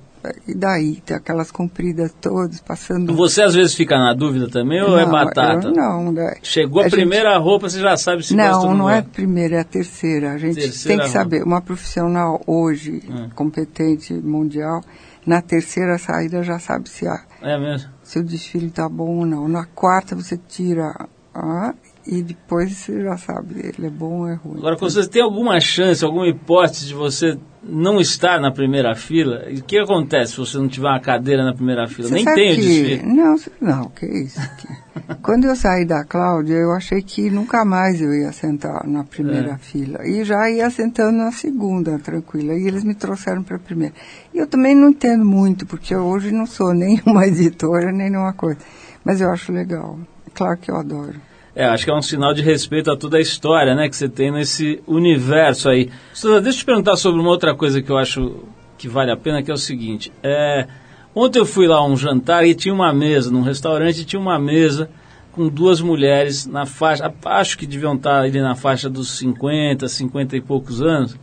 [0.47, 3.13] E daí, tem aquelas compridas todas, passando...
[3.15, 5.67] Você às vezes fica na dúvida também ou é Não, batata?
[5.67, 6.35] eu não, né?
[6.43, 8.89] Chegou a, A gente- primeira roupa, você já sabe se gosta ou Não, não não
[8.89, 9.13] é a gosta.
[9.13, 10.31] primeira, é a terceira.
[10.33, 13.29] A gente Terceira tem que saber, uma profissional hoje, Hum.
[13.35, 14.81] competente mundial,
[15.25, 17.57] na terceira saída já sabe se, a, É
[18.03, 19.47] se o desfile está bom ou não.
[19.47, 21.73] Na quarta você tira a
[22.07, 24.57] e depois você já sabe, ele é bom ou é ruim.
[24.59, 29.43] Agora, quando você tem alguma chance, alguma hipótese de você não estar na primeira fila,
[29.49, 32.07] o que acontece se você não tiver uma cadeira na primeira fila?
[32.07, 33.03] Você Nem tem o que- desfile.
[33.03, 34.39] Não, não, que isso.
[35.21, 39.51] Quando eu saí da Cláudia, eu achei que nunca mais eu ia sentar na primeira
[39.51, 39.57] É.
[39.57, 40.07] fila.
[40.07, 42.53] E já ia sentando na segunda, tranquila.
[42.55, 43.93] E eles me trouxeram para a primeira.
[44.33, 48.09] E eu também não entendo muito, porque eu hoje não sou nem uma editora, nem
[48.09, 48.59] nenhuma coisa.
[49.03, 49.99] Mas eu acho legal.
[50.33, 51.15] Claro que eu adoro.
[51.57, 54.07] É, acho que é um sinal de respeito a toda a história, né, que você
[54.07, 55.89] tem nesse universo aí.
[56.13, 58.43] Deixa eu te perguntar sobre uma outra coisa que eu acho
[58.77, 60.13] que vale a pena, que é o seguinte.
[60.21, 60.67] É,
[61.15, 64.37] ontem eu fui lá a um jantar e tinha uma mesa, num restaurante tinha uma
[64.37, 64.87] mesa
[65.31, 70.37] com duas mulheres na faixa, acho que deviam estar ali na faixa dos 50, 50
[70.37, 71.17] e poucos anos.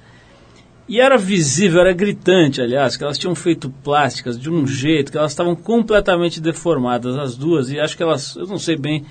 [0.89, 5.17] E era visível, era gritante, aliás, que elas tinham feito plásticas de um jeito que
[5.17, 9.05] elas estavam completamente deformadas, as duas, e acho que elas, eu não sei bem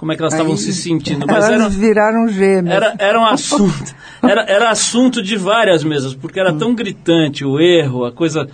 [0.00, 2.74] como é que elas estavam se sentindo, mas elas era, viraram gêmeas.
[2.74, 7.60] era, era um assunto, era, era assunto de várias mesas, porque era tão gritante o
[7.60, 8.48] erro, a coisa.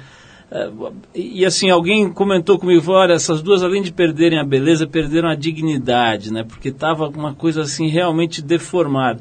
[0.51, 0.71] eh,
[1.15, 5.37] E assim, alguém comentou comigo, olha, essas duas, além de perderem a beleza, perderam a
[5.37, 6.43] dignidade, né?
[6.43, 9.21] Porque tava uma coisa assim realmente deformada.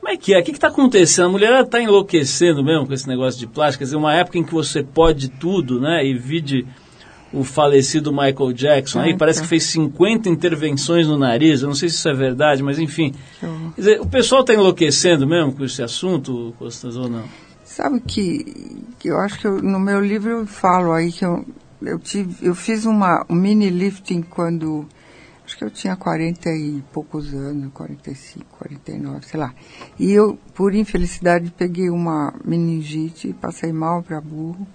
[0.00, 0.40] Como é que é?
[0.40, 1.26] O que está acontecendo?
[1.26, 3.78] A mulher está enlouquecendo mesmo com esse negócio de plástico.
[3.78, 6.04] Quer dizer, uma época em que você pode tudo, né?
[6.04, 6.66] E vide
[7.32, 9.42] o falecido Michael Jackson aí, parece tá.
[9.42, 11.60] que fez 50 intervenções no nariz.
[11.62, 13.14] Eu não sei se isso é verdade, mas enfim.
[13.76, 17.24] Dizer, o pessoal está enlouquecendo mesmo com esse assunto, Costas, ou não?
[17.64, 21.44] Sabe que, que eu acho que eu- no meu livro eu falo aí que eu,
[21.82, 24.88] eu, tive, eu fiz uma, um mini lifting quando,
[25.44, 29.54] acho que eu tinha 40 e poucos anos, 45, 49, sei lá.
[29.98, 34.66] E eu, por infelicidade, peguei uma meningite, passei mal para burro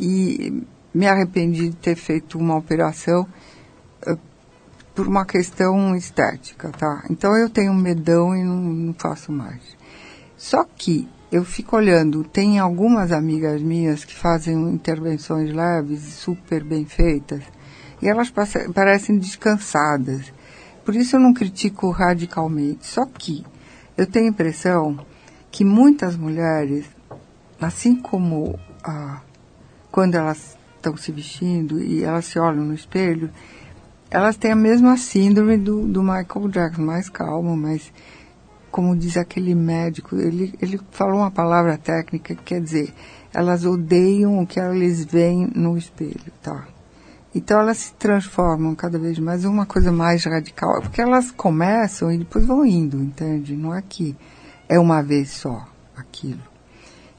[0.00, 0.62] e
[0.94, 3.26] me arrependi de ter feito uma operação
[4.06, 4.16] eh,
[4.94, 7.04] por uma questão estética, tá?
[7.10, 9.60] Então eu tenho medão e não, não faço mais.
[10.36, 16.84] Só que eu fico olhando, tem algumas amigas minhas que fazem intervenções leves, super bem
[16.84, 17.42] feitas,
[18.00, 18.30] e elas
[18.72, 20.32] parecem descansadas.
[20.84, 22.86] Por isso eu não critico radicalmente.
[22.86, 23.44] Só que
[23.96, 25.04] eu tenho a impressão
[25.50, 26.84] que muitas mulheres,
[27.60, 29.20] assim como ah,
[29.90, 33.30] quando elas estão se vestindo e elas se olham no espelho,
[34.10, 37.90] elas têm a mesma síndrome do, do Michael Jackson, mais calmo, mais
[38.70, 42.92] como diz aquele médico, ele, ele falou uma palavra técnica que quer dizer,
[43.32, 46.66] elas odeiam o que elas veem no espelho, tá?
[47.32, 52.18] Então elas se transformam cada vez mais uma coisa mais radical, porque elas começam e
[52.18, 53.56] depois vão indo, entende?
[53.56, 54.16] Não é que
[54.68, 55.66] é uma vez só
[55.96, 56.53] aquilo.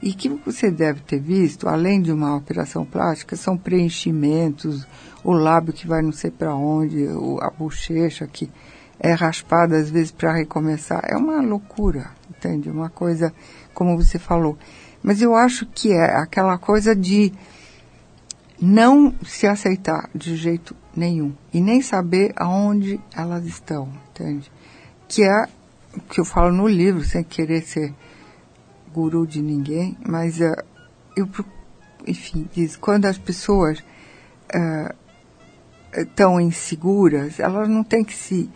[0.06, 4.86] E que você deve ter visto, além de uma operação plástica, são preenchimentos,
[5.24, 7.08] o lábio que vai não sei para onde,
[7.40, 8.48] a bochecha que
[9.00, 11.02] é raspada às vezes para recomeçar.
[11.02, 12.70] É uma loucura, entende?
[12.70, 13.34] Uma coisa,
[13.74, 14.56] como você falou.
[15.02, 17.32] Mas eu acho que é aquela coisa de
[18.62, 24.52] não se aceitar de jeito nenhum e nem saber aonde elas estão, entende?
[25.08, 25.48] Que é
[25.96, 27.92] o que eu falo no livro, sem querer ser
[28.96, 30.64] guru de ninguém, mas eh,
[31.14, 31.28] eu,
[32.06, 33.84] enfim, diz, quando as pessoas
[34.50, 34.94] eh,
[35.94, 38.48] estão inseguras, elas não têm que se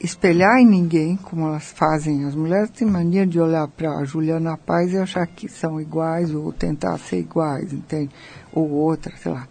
[0.00, 2.24] espelhar em ninguém, como elas fazem.
[2.24, 6.34] As mulheres têm mania de olhar para a Juliana Paz e achar que são iguais,
[6.34, 8.10] ou tentar ser iguais, entende?
[8.54, 9.46] Ou outra, sei lá.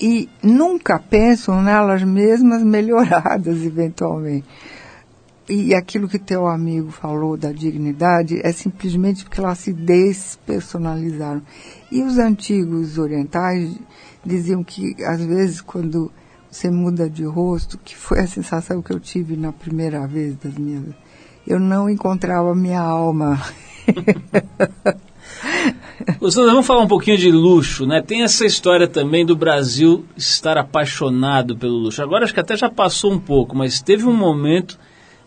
[0.00, 4.46] E nunca pensam nelas mesmas melhoradas, eventualmente.
[5.50, 11.42] E aquilo que teu amigo falou da dignidade é simplesmente porque elas se despersonalizaram.
[11.90, 13.76] E os antigos orientais
[14.24, 16.12] diziam que, às vezes, quando
[16.48, 20.54] você muda de rosto, que foi a sensação que eu tive na primeira vez das
[20.54, 20.84] minhas.
[21.44, 23.42] Eu não encontrava minha alma.
[26.30, 28.00] Sandra, vamos falar um pouquinho de luxo, né?
[28.00, 32.00] Tem essa história também do Brasil estar apaixonado pelo luxo.
[32.02, 34.78] Agora acho que até já passou um pouco, mas teve um momento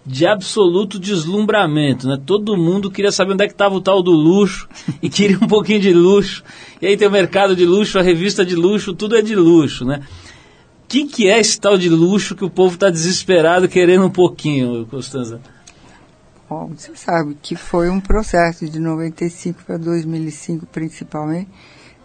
[0.06, 2.20] de absoluto deslumbramento, né?
[2.24, 4.68] Todo mundo queria saber onde é que estava o tal do luxo
[5.02, 6.44] e queria um pouquinho de luxo.
[6.82, 9.86] E aí tem o mercado de luxo, a revista de luxo, tudo é de luxo,
[9.86, 10.02] né?
[10.84, 14.10] O que, que é esse tal de luxo que o povo está desesperado querendo um
[14.10, 15.42] pouquinho, Constanza?
[16.50, 21.50] Bom, você sabe que foi um processo de 95 para 2005, principalmente,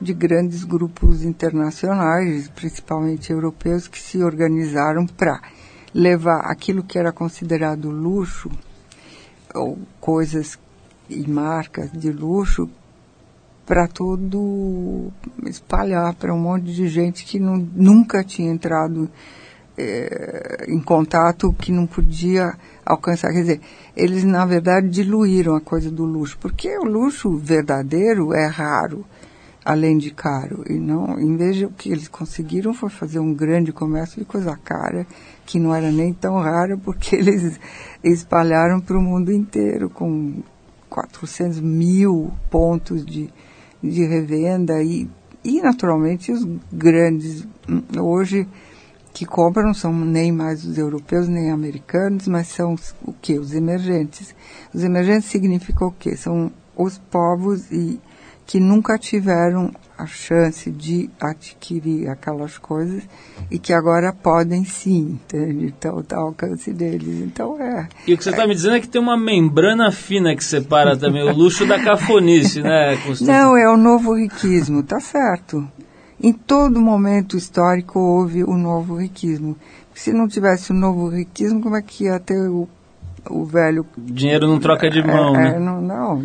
[0.00, 5.42] de grandes grupos internacionais, principalmente europeus, que se organizaram para
[5.98, 8.48] levar aquilo que era considerado luxo,
[9.52, 10.56] ou coisas
[11.10, 12.70] e marcas de luxo,
[13.66, 15.10] para todo
[15.44, 19.10] espalhar para um monte de gente que não, nunca tinha entrado
[19.76, 22.54] eh, em contato, que não podia
[22.86, 23.32] alcançar.
[23.32, 23.60] Quer dizer,
[23.96, 29.04] eles na verdade diluíram a coisa do luxo, porque o luxo verdadeiro é raro,
[29.64, 30.62] além de caro.
[30.68, 34.24] E não, em vez de o que eles conseguiram foi fazer um grande comércio de
[34.24, 35.04] coisa cara,
[35.48, 37.58] que não era nem tão rara, porque eles
[38.04, 40.42] espalharam para o mundo inteiro com
[40.90, 43.32] 400 mil pontos de,
[43.82, 45.08] de revenda e,
[45.42, 47.48] e naturalmente os grandes
[47.98, 48.46] hoje
[49.14, 53.38] que compram são nem mais os europeus nem americanos, mas são os, o que?
[53.38, 54.34] Os emergentes.
[54.72, 56.14] Os emergentes significam o quê?
[56.14, 57.98] São os povos e
[58.46, 63.02] que nunca tiveram a chance de adquirir aquelas coisas
[63.50, 65.66] e que agora podem sim, entende?
[65.66, 67.20] Então está ao alcance deles.
[67.20, 67.88] Então é.
[68.06, 70.44] E o que você está é, me dizendo é que tem uma membrana fina que
[70.44, 73.26] separa também o luxo da cafonice, né, Constância?
[73.26, 75.68] Não, é o novo riquismo, tá certo.
[76.22, 79.56] Em todo momento histórico houve o novo riquismo.
[79.94, 82.68] Se não tivesse o novo riquismo, como é que ia ter o,
[83.30, 83.86] o velho.
[83.96, 85.56] Dinheiro não troca de mão, é, né?
[85.56, 86.24] É, não, não.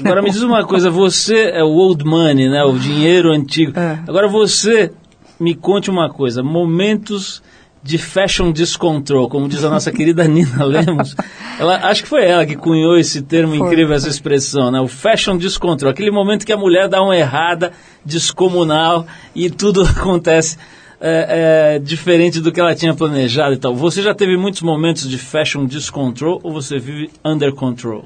[0.00, 2.62] Agora me diz uma coisa, você é o old money, né?
[2.64, 3.78] O dinheiro antigo.
[3.78, 3.98] É.
[4.06, 4.92] Agora você
[5.38, 7.42] me conte uma coisa, momentos
[7.82, 11.14] de fashion discontrol, como diz a nossa querida Nina Lemos.
[11.58, 13.66] Ela, acho que foi ela que cunhou esse termo Foi.
[13.66, 14.80] incrível, essa expressão, né?
[14.80, 17.72] O fashion discontrol, aquele momento que a mulher dá uma errada
[18.04, 20.56] descomunal e tudo acontece
[21.00, 23.74] é, é, diferente do que ela tinha planejado e tal.
[23.74, 28.04] Você já teve muitos momentos de fashion discontrol ou você vive under control?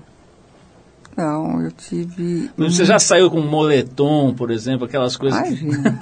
[1.17, 2.49] Não, eu tive.
[2.57, 5.41] Você já saiu com moletom, por exemplo, aquelas coisas.
[5.41, 5.99] que- Imagina.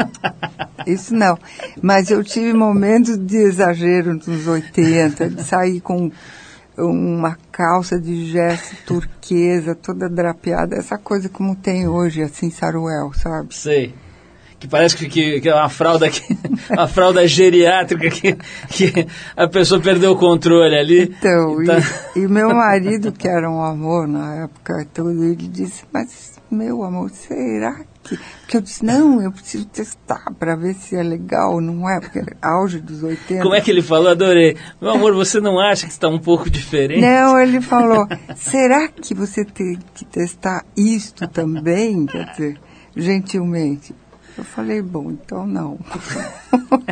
[0.87, 1.39] Isso não.
[1.81, 6.11] Mas eu tive momentos de exagero nos 80, de sair com
[6.77, 13.55] uma calça de gesso turquesa, toda drapeada, essa coisa como tem hoje, assim, saruel, sabe?
[13.55, 13.95] Sei.
[14.59, 16.23] Que parece que, que, que é uma fralda, que,
[16.71, 18.37] uma fralda geriátrica que,
[18.71, 21.03] que a pessoa perdeu o controle ali.
[21.03, 21.79] Então, Tá.
[22.15, 26.83] e, e meu marido, que era um amor na época, todo, ele disse, mas meu
[26.85, 28.17] amor, será que...
[28.41, 31.99] Porque eu disse, não, eu preciso testar para ver se é legal, não é?
[32.01, 33.43] Porque era auge dos 80.
[33.43, 34.09] Como é que ele falou?
[34.09, 34.57] Adorei.
[34.81, 37.01] Meu amor, você não acha que está um pouco diferente?
[37.01, 42.07] Não, ele falou, será que você tem que testar isto também?
[42.07, 42.61] Quer dizer,
[42.97, 43.93] gentilmente.
[44.39, 45.79] Eu falei, bom, então não.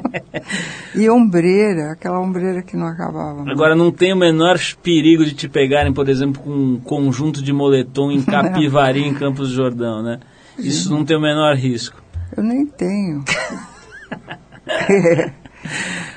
[0.97, 3.43] e ombreira, aquela ombreira que não acabava.
[3.51, 7.53] Agora, não tem o menor perigo de te pegarem, por exemplo, com um conjunto de
[7.53, 10.21] moletom em Capivari, em Campos do Jordão, né?
[10.59, 12.03] Isso não tem o menor risco.
[12.35, 13.23] Eu nem tenho.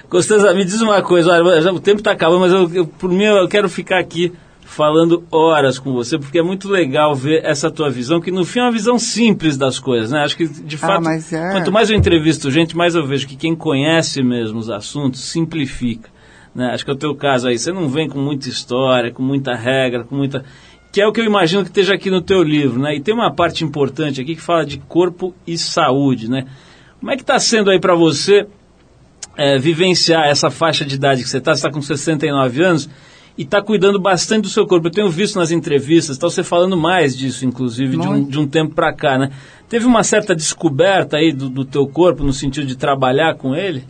[0.09, 3.25] Costanza, me diz uma coisa, olha, o tempo está acabando, mas eu, eu, por mim
[3.25, 4.32] eu quero ficar aqui
[4.68, 8.59] falando horas com você, porque é muito legal ver essa tua visão, que no fim
[8.59, 10.20] é uma visão simples das coisas, né?
[10.20, 11.51] Acho que, de fato, mas é.
[11.53, 16.09] quanto mais eu entrevisto gente, mais eu vejo que quem conhece mesmo os assuntos simplifica.
[16.53, 16.72] Né?
[16.74, 19.55] Acho que é o teu caso aí, você não vem com muita história, com muita
[19.55, 20.43] regra, com muita...
[20.91, 22.95] Que é o que eu imagino que esteja aqui no teu livro, né?
[22.95, 26.45] E tem uma parte importante aqui que fala de corpo e saúde, né?
[26.99, 28.45] Como é que está sendo aí para você
[29.38, 32.89] é, vivenciar essa faixa de idade que você está, você está com 69 anos
[33.38, 34.88] e está cuidando bastante do seu corpo.
[34.88, 38.47] Eu tenho visto nas entrevistas, está você falando mais disso, inclusive, de um, de um
[38.47, 39.31] tempo para cá, né?
[39.69, 43.85] Teve uma certa descoberta aí do, do teu corpo no sentido de trabalhar com ele?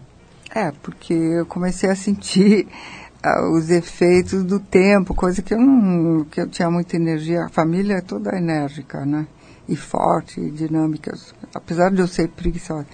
[0.54, 2.68] É, porque eu comecei a sentir
[3.24, 7.46] ah, os efeitos do tempo, coisa que eu não, que eu tinha muita energia.
[7.46, 9.28] A família é toda enérgica, né?
[9.70, 11.14] E forte, e dinâmica,
[11.54, 12.88] apesar de eu ser preguiçosa.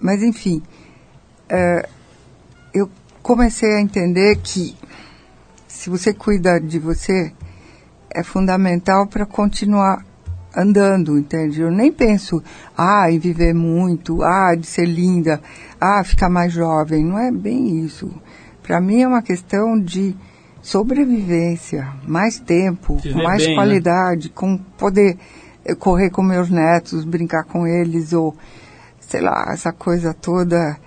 [0.00, 0.62] Mas enfim,
[1.48, 1.88] eh,
[2.72, 2.88] eu
[3.22, 4.76] comecei a entender que
[5.82, 7.32] se você cuida de você,
[8.08, 10.06] é fundamental para continuar
[10.56, 11.60] andando, entende?
[11.60, 12.40] Eu nem penso,
[12.78, 15.40] ah, em viver muito, ah, de ser linda,
[15.80, 17.04] ah, ficar mais jovem.
[17.04, 18.08] Não é bem isso.
[18.62, 20.14] Para mim é uma questão de
[20.60, 23.54] sobrevivência, mais tempo, com mais bem, né?
[23.56, 25.18] qualidade, com poder
[25.64, 28.36] eh, correr com meus netos, brincar com eles, ou
[29.00, 30.78] sei lá, essa coisa toda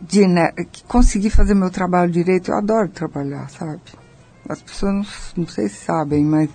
[0.00, 0.50] de né,
[0.88, 2.50] conseguir fazer meu trabalho direito.
[2.50, 3.80] Eu adoro trabalhar, sabe?
[4.48, 5.06] As pessoas não,
[5.38, 6.50] não sei se sabem, mas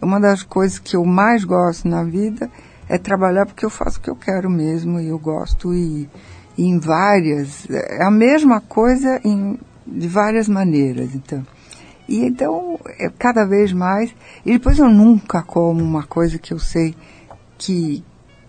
[0.00, 2.50] uma das coisas que eu mais gosto na vida
[2.88, 6.08] é trabalhar porque eu faço o que eu quero mesmo e eu gosto e,
[6.56, 11.46] e em várias é a mesma coisa em de várias maneiras então
[12.08, 14.14] e então é cada vez mais
[14.44, 16.94] e depois eu nunca como uma coisa que eu sei
[17.58, 18.04] que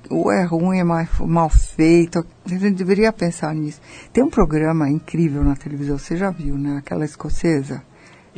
[0.10, 2.26] ou é ruim, é mal, mal feito.
[2.46, 3.80] A gente deveria pensar nisso.
[4.12, 6.78] Tem um programa incrível na televisão, você já viu, né?
[6.78, 7.84] Aquela escocesa.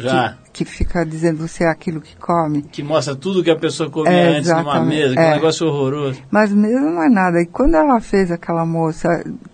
[0.01, 0.37] Já.
[0.51, 2.61] Que, que fica dizendo você é aquilo que come.
[2.63, 5.33] Que mostra tudo que a pessoa comia É, antes numa mesa, que é um é.
[5.35, 6.21] negócio horroroso.
[6.29, 7.41] Mas mesmo não é nada.
[7.41, 9.07] E quando ela fez aquela moça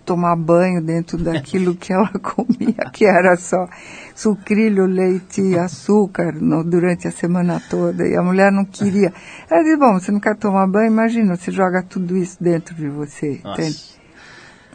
[0.05, 3.67] tomar banho dentro daquilo que ela comia, que era só
[4.15, 9.13] sucrilho, leite e açúcar no- durante a semana toda, e a mulher não queria.
[9.49, 10.87] Ela disse, bom, você não quer tomar banho?
[10.91, 13.39] Imagina, você joga tudo isso dentro de você.
[13.43, 13.61] Nossa.
[13.61, 13.97] entende?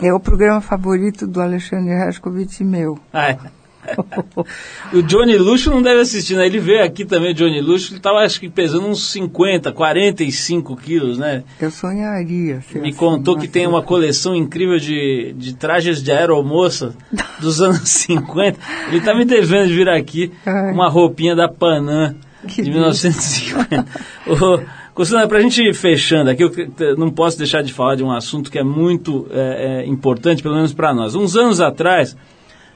[0.01, 2.99] É o programa favorito do Alexandre Rescovitch e meu.
[3.13, 3.39] Ah, é.
[4.93, 6.47] o Johnny Luxo não deve assistir, né?
[6.47, 10.77] Ele veio aqui também, o Johnny Luxo, ele estava acho que pesando uns 50, 45
[10.77, 11.43] quilos, né?
[11.61, 12.63] Eu sonharia.
[12.75, 16.95] Me assim, contou que tem uma coleção incrível de, de trajes de aeromoça
[17.41, 18.59] dos anos 50.
[18.89, 20.73] Ele tá me devendo de vir aqui Ai.
[20.73, 22.15] uma roupinha da Panam
[22.47, 22.79] Que de lindo.
[22.79, 23.87] 1950.
[24.27, 28.05] Ô, Costana, para a gente ir fechando aqui, eu não posso deixar de falar de
[28.05, 31.15] um assunto que é muito é, é, importante, pelo menos para nós.
[31.15, 32.15] Uns anos atrás,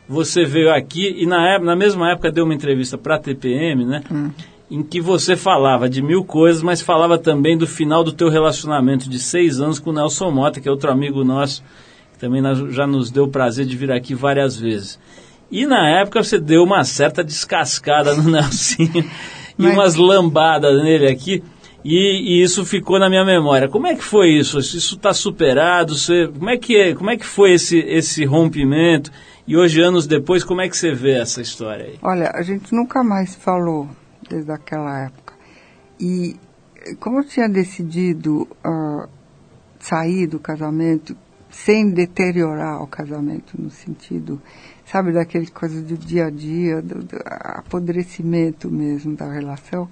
[0.08, 3.84] você veio aqui e na, época- na mesma época deu uma entrevista para a TPM,
[3.84, 4.02] né?
[4.70, 9.08] Em que você falava de mil coisas, mas falava também do final do teu relacionamento
[9.08, 11.62] de seis anos com o Nelson Mota, que é outro amigo nosso,
[12.12, 12.42] que também
[12.72, 14.98] já nos deu o prazer de vir aqui várias vezes.
[15.50, 19.04] E na época você deu uma certa descascada no Nelsinho
[19.56, 21.42] e Mas- umas lambadas nele aqui.
[21.84, 23.68] E, e isso ficou na minha memória.
[23.68, 24.58] Como é que foi isso?
[24.58, 25.94] Isso está superado?
[25.96, 29.12] Você, como, é que é, como é que foi esse, esse rompimento?
[29.46, 31.98] E hoje, anos depois, como é que você vê essa história aí?
[32.02, 33.88] Olha, a gente nunca mais falou
[34.28, 35.34] desde aquela época.
[36.00, 36.34] E
[36.98, 39.08] como eu tinha decidido ah,
[39.78, 41.16] sair do casamento
[41.48, 44.42] sem deteriorar o casamento, no sentido,
[44.84, 49.88] sabe, daquele coisa do dia a dia, do, do apodrecimento mesmo da relação,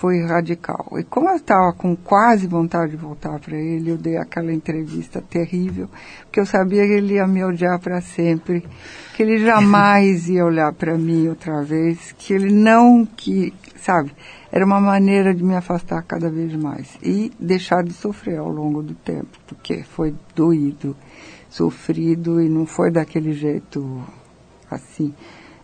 [0.00, 0.86] foi radical.
[0.98, 5.20] E como eu estava com quase vontade de voltar para ele, eu dei aquela entrevista
[5.20, 5.90] terrível,
[6.22, 8.64] porque eu sabia que ele ia me odiar para sempre,
[9.14, 14.10] que ele jamais ia olhar para mim outra vez, que ele não que, sabe,
[14.50, 18.82] era uma maneira de me afastar cada vez mais e deixar de sofrer ao longo
[18.82, 20.96] do tempo, porque foi doído,
[21.50, 24.02] sofrido e não foi daquele jeito
[24.70, 25.12] assim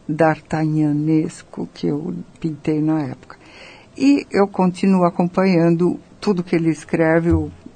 [0.07, 3.46] d'artagnanesco que eu pintei na época.
[3.97, 7.31] E eu continuo acompanhando tudo que ele escreve,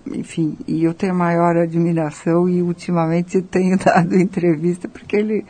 [0.07, 5.47] enfim, e eu tenho a maior admiração e ultimamente tenho dado entrevista porque ele,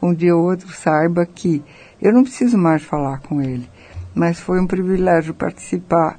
[0.00, 1.62] um dia ou outro, saiba que
[2.00, 3.68] eu não preciso mais falar com ele,
[4.14, 6.18] mas foi um privilégio participar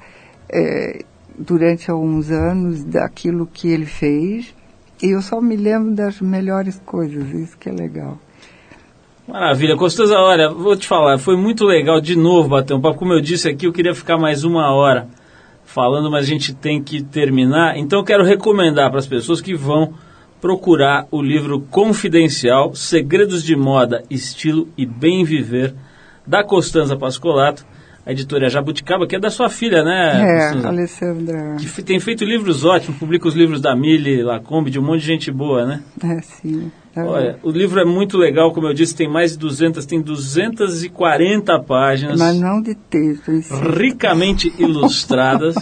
[0.49, 1.03] eh,
[1.37, 4.53] durante alguns anos daquilo que ele fez
[5.01, 8.17] e eu só me lembro das melhores coisas, isso que é legal.
[9.28, 12.99] Maravilha, Costosa, olha, vou te falar, foi muito legal de novo bater um papo.
[12.99, 15.07] Como eu disse aqui, eu queria ficar mais uma hora
[15.63, 17.78] falando, mas a gente tem que terminar.
[17.78, 19.93] Então eu quero recomendar para as pessoas que vão
[20.41, 25.74] procurar o livro Confidencial, Segredos de Moda, Estilo e Bem Viver,
[26.28, 27.65] da Costanza Pascolato,
[28.05, 30.67] a editora Jabuticaba, que é da sua filha, né, É, Costanza?
[30.67, 34.99] Alessandra, Que tem feito livros ótimos, publica os livros da Mili, Lacombe, de um monte
[34.99, 35.82] de gente boa, né?
[36.03, 36.69] é sim.
[36.95, 37.03] É.
[37.03, 41.59] Olha, o livro é muito legal, como eu disse, tem mais de 200, tem 240
[41.61, 43.31] páginas, Mas não de texto
[43.75, 45.55] ricamente ilustradas,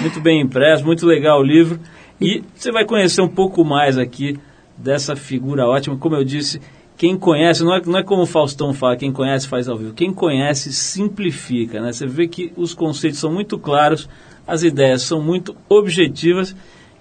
[0.00, 1.78] muito bem impresso, muito legal o livro.
[2.20, 4.38] E você vai conhecer um pouco mais aqui
[4.76, 5.96] dessa figura ótima.
[5.96, 6.60] Como eu disse,
[6.96, 9.92] quem conhece, não é, não é como o Faustão fala, quem conhece faz ao vivo.
[9.92, 11.92] Quem conhece simplifica, né?
[11.92, 14.08] Você vê que os conceitos são muito claros,
[14.46, 16.54] as ideias são muito objetivas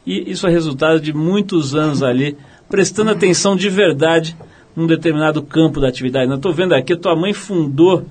[0.05, 2.37] e isso é resultado de muitos anos ali
[2.71, 4.35] prestando atenção de verdade
[4.75, 6.29] num determinado campo da atividade.
[6.29, 8.05] Eu estou vendo aqui, a tua mãe fundou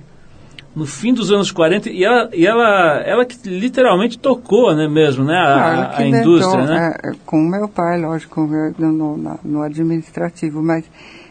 [0.77, 5.25] no fim dos anos 40 e ela, e ela, ela que literalmente tocou, né, mesmo,
[5.25, 6.95] né, a, Ah, a indústria, né?
[7.03, 8.41] é, é, com o meu pai, lógico,
[8.79, 10.85] no, no, no administrativo, mas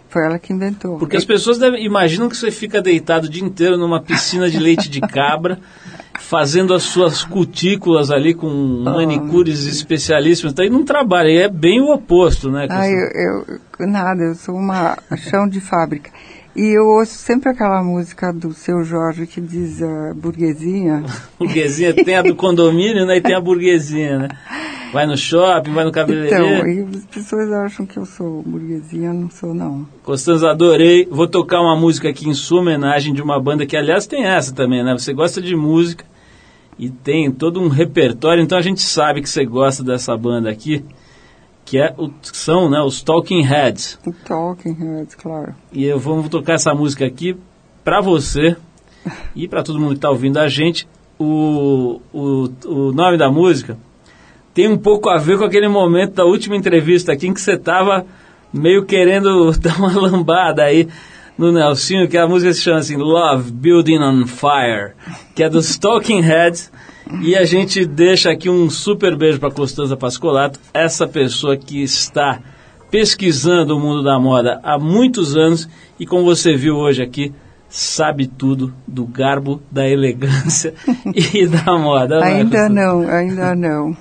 [0.10, 0.98] foi ela que inventou.
[0.98, 4.60] Porque as pessoas devem, imaginam que você fica deitado o dia inteiro numa piscina de
[4.60, 5.60] leite de cabra,
[6.18, 8.50] fazendo as suas cutículas ali com
[8.84, 12.68] manicures especialíssimas, então, e não trabalha, e é bem o oposto, né?
[12.70, 13.46] Ah, eu,
[13.80, 16.12] eu- nada, eu sou uma chão de fábrica.
[16.56, 21.04] E eu ouço sempre aquela música do seu Jorge que diz ah, burguesinha.
[21.40, 23.18] Burguesinha tem a do condomínio, né?
[23.18, 24.30] E tem a burguesinha, né?
[24.92, 26.68] Vai no shopping, vai no Então, cabeleireiro.
[26.68, 29.88] e as pessoas acham que eu sou burguesinha, não sou não.
[30.04, 31.08] Costanza, adorei.
[31.10, 34.54] Vou tocar uma música aqui em sua homenagem de uma banda que, aliás, tem essa
[34.54, 34.92] também, né?
[34.98, 36.04] Você gosta de música
[36.78, 40.84] e tem todo um repertório, então a gente sabe que você gosta dessa banda aqui,
[41.70, 44.00] que é o, são né, os Talking Heads.
[44.04, 45.54] O Talking Heads, claro.
[45.72, 47.38] E eu vou tocar essa música aqui
[47.84, 48.58] pra você
[49.36, 50.88] e pra todo mundo que tá ouvindo a gente.
[51.20, 53.78] O, o, o nome da música
[54.52, 57.54] tem um pouco a ver com aquele momento da última entrevista aqui em que você
[57.54, 58.04] estava
[58.52, 60.88] meio querendo dar uma lambada aí
[61.40, 64.92] no Nelsinho, que a música se chama assim Love Building on Fire,
[65.34, 66.70] que é dos Talking Heads.
[67.22, 72.40] E a gente deixa aqui um super beijo para Costanza Pascolato, essa pessoa que está
[72.92, 75.68] pesquisando o mundo da moda há muitos anos
[75.98, 77.34] e como você viu hoje aqui,
[77.70, 80.74] sabe tudo do garbo, da elegância
[81.34, 82.24] e da moda.
[82.24, 83.98] ainda não, ainda não.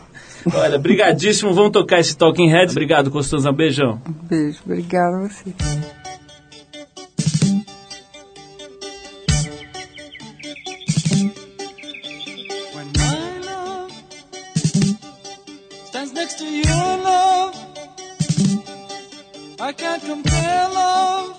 [0.52, 1.54] Olha, brigadíssimo.
[1.54, 2.74] Vamos tocar esse Talking Heads.
[2.74, 3.50] Obrigado, Costanza.
[3.50, 4.00] Um beijão.
[4.08, 4.58] Um beijo.
[4.64, 5.54] Obrigada a você.
[19.68, 21.36] I can't compare love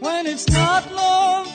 [0.00, 1.53] when it's not love.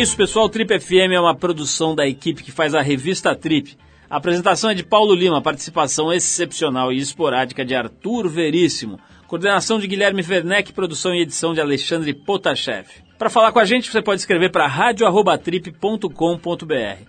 [0.00, 0.48] Isso, pessoal.
[0.48, 3.76] Trip FM é uma produção da equipe que faz a revista Trip.
[4.08, 9.86] A apresentação é de Paulo Lima, participação excepcional e esporádica de Arthur Veríssimo, coordenação de
[9.86, 12.86] Guilherme Werneck, produção e edição de Alexandre Potashev.
[13.18, 17.02] Para falar com a gente, você pode escrever para radio@trip.com.br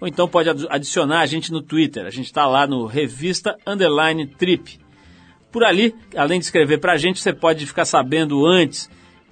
[0.00, 2.06] ou então pode adi- adicionar a gente no Twitter.
[2.06, 4.78] A gente está lá no Revista Underline Trip.
[5.50, 8.88] Por ali, além de escrever para a gente, você pode ficar sabendo antes